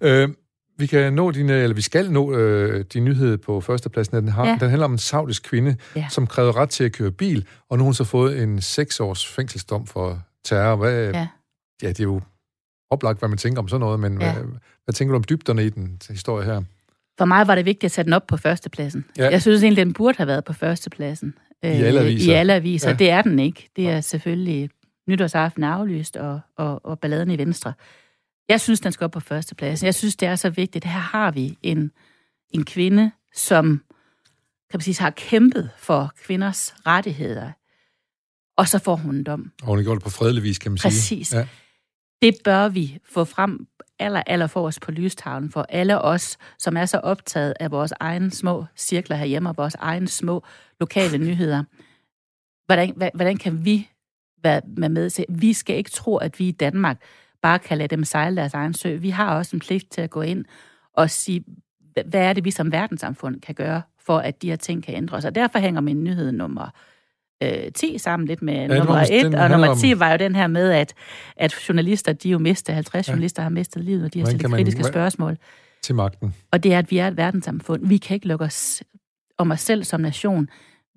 [0.01, 0.29] Øh,
[0.79, 4.17] vi kan nå dine, eller vi skal nå øh, din nyhed på førstepladsen.
[4.17, 4.57] Den, har, ja.
[4.61, 6.07] den handler om en saudisk kvinde, ja.
[6.11, 9.01] som krævede ret til at køre bil, og nu har hun så fået en seks
[9.01, 10.77] års fængselsdom for terror.
[10.77, 11.29] Hvad, ja.
[11.83, 12.21] ja, det er jo
[12.91, 14.33] oplagt, hvad man tænker om sådan noget, men ja.
[14.33, 14.43] hvad,
[14.85, 16.63] hvad tænker du om dybderne i den historie her?
[17.19, 19.05] For mig var det vigtigt at sætte den op på førstepladsen.
[19.19, 19.31] Ja.
[19.31, 21.35] Jeg synes egentlig, den burde have været på førstepladsen.
[21.63, 22.33] I alle øh, aviser.
[22.33, 22.91] I alle aviser.
[22.91, 22.97] Ja.
[22.97, 23.69] Det er den ikke.
[23.77, 24.71] Det er selvfølgelig
[25.09, 27.73] nytårsaften aflyst og, og, og balladen i Venstre.
[28.49, 29.87] Jeg synes, den skal op på førstepladsen.
[29.87, 30.85] Jeg synes, det er så vigtigt.
[30.85, 31.91] Her har vi en,
[32.51, 33.83] en kvinde, som
[34.71, 37.53] kan man sige, har kæmpet for kvinders rettigheder.
[38.57, 39.53] Og så får hun en dom.
[39.63, 41.05] Og hun har gjort det på fredelig vis, kan man Præcis.
[41.05, 41.21] sige.
[41.21, 41.35] Præcis.
[41.35, 41.49] Ja.
[42.23, 43.67] Det bør vi få frem
[43.99, 48.31] aller, aller os på lystavlen for alle os, som er så optaget af vores egne
[48.31, 50.43] små cirkler herhjemme og vores egne små
[50.81, 51.65] lokale nyheder.
[52.67, 53.89] Hvordan, hvordan kan vi
[54.43, 55.25] være med til?
[55.29, 57.03] Vi skal ikke tro, at vi i Danmark
[57.47, 58.97] bare kan lade dem sejle deres egen sø.
[58.97, 60.45] Vi har også en pligt til at gå ind
[60.95, 61.45] og sige,
[62.07, 65.25] hvad er det, vi som verdenssamfund kan gøre, for at de her ting kan ændres.
[65.25, 66.71] Og derfor hænger min nyhed nummer
[67.43, 70.01] øh, 10 sammen lidt med ja, nummer 1, og nummer 10 om...
[70.01, 70.95] var jo den her med, at,
[71.37, 73.13] at journalister, de jo mistet, 50 ja.
[73.13, 74.93] journalister har mistet livet, og de har stillet kritiske man...
[74.93, 75.37] spørgsmål.
[75.83, 76.35] Til magten.
[76.51, 77.87] Og det er, at vi er et verdenssamfund.
[77.87, 78.83] Vi kan ikke lukke os
[79.39, 80.49] om os selv som nation.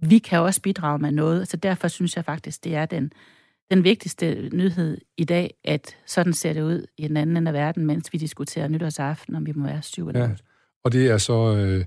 [0.01, 3.11] Vi kan også bidrage med noget, så derfor synes jeg faktisk, det er den,
[3.71, 7.53] den vigtigste nyhed i dag, at sådan ser det ud i den anden ende af
[7.53, 10.29] verden, mens vi diskuterer nytårsaften, om vi må være syv eller ja.
[10.83, 11.55] Og det er så...
[11.55, 11.85] Øh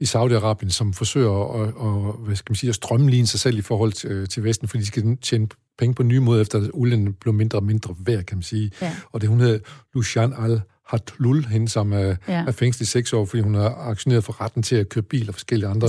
[0.00, 3.60] i Saudi-Arabien, som forsøger at, at, hvad skal man sige, at strømligne sig selv i
[3.60, 6.70] forhold til, øh, til Vesten, fordi de skal tjene penge på nye måder, efter at
[6.74, 8.70] olien blev mindre og mindre værd, kan man sige.
[8.82, 8.96] Ja.
[9.12, 9.58] Og det hun hedder
[9.94, 12.44] Lucian al Hatlul, hende som er, ja.
[12.46, 15.28] er fængslet i seks år, fordi hun har aktioneret for retten til at køre bil
[15.28, 15.88] og forskellige andre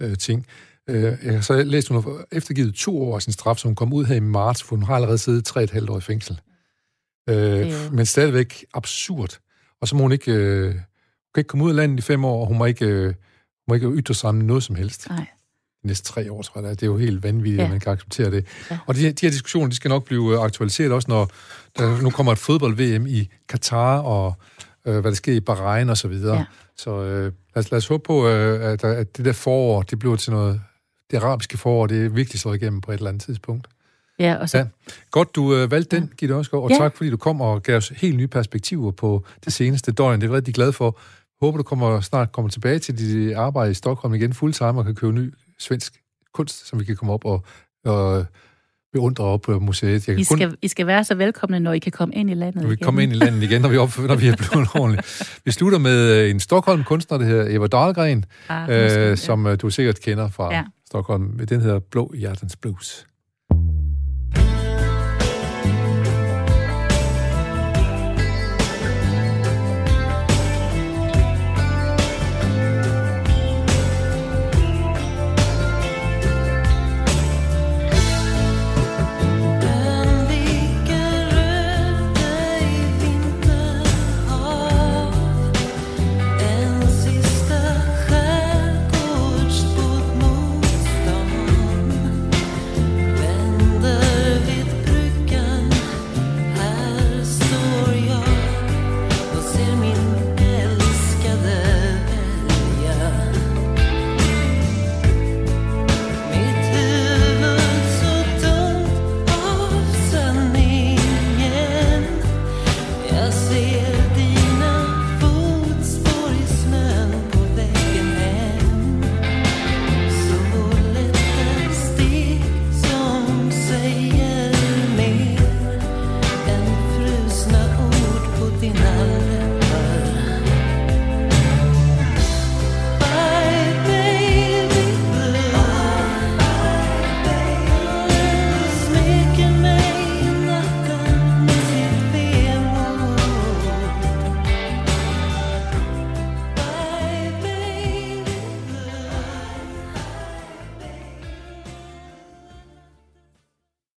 [0.00, 0.46] øh, ting.
[0.88, 3.74] Øh, jeg har så læst, hun har eftergivet to år af sin straf, så hun
[3.74, 6.00] kom ud her i marts, for hun har allerede siddet tre et halvt år i
[6.00, 6.40] fængsel.
[7.28, 9.38] Øh, men stadigvæk absurd.
[9.80, 10.82] Og så må hun ikke, øh, hun
[11.34, 12.86] kan ikke komme ud af landet i fem år, og hun må ikke...
[12.86, 13.14] Øh,
[13.68, 15.08] må ikke ytre sig om noget som helst.
[15.08, 15.26] Nej.
[15.84, 16.70] Næste tre år, tror jeg.
[16.70, 17.64] Det er jo helt vanvittigt, ja.
[17.64, 18.46] at man kan acceptere det.
[18.70, 18.78] Ja.
[18.86, 21.30] Og de, de her diskussioner, de skal nok blive øh, aktualiseret også, når
[21.78, 24.34] der nu kommer et fodbold-VM i Katar, og
[24.86, 26.36] øh, hvad der sker i Bahrain og så videre.
[26.36, 26.44] Ja.
[26.76, 29.98] Så øh, lad, os, lad os håbe på, øh, at, at det der forår, det
[29.98, 30.60] bliver til noget...
[31.10, 33.68] Det arabiske forår, det er virkelig så igennem på et eller andet tidspunkt.
[34.18, 34.58] Ja, og så...
[34.58, 34.64] Ja.
[35.10, 36.76] Godt, du øh, valgte den, Gitte Osgaard, og ja.
[36.76, 40.20] tak fordi du kom og gav os helt nye perspektiver på det seneste døgn.
[40.20, 40.98] Det er jeg rigtig glad for.
[41.40, 44.94] Håber, du kommer, snart kommer tilbage til dit arbejde i Stockholm igen fuldtime og kan
[44.94, 46.00] købe ny svensk
[46.34, 47.44] kunst, som vi kan komme op og,
[47.84, 48.26] og
[48.92, 50.08] beundre op på museet.
[50.08, 50.56] Jeg I, skal, kun...
[50.62, 52.84] I skal være så velkomne, når I kan komme ind i landet når vi igen.
[52.84, 55.40] kommer ind i landet igen, når vi, op, når vi er blevet ordentligt.
[55.44, 59.52] Vi slutter med øh, en Stockholm-kunstner, der hedder Eva Dahlgren, ah, øh, som ja.
[59.52, 60.64] Øh, du sikkert kender fra ja.
[60.88, 61.46] Stockholm.
[61.46, 63.07] Den hedder Blå Hjertens Blues.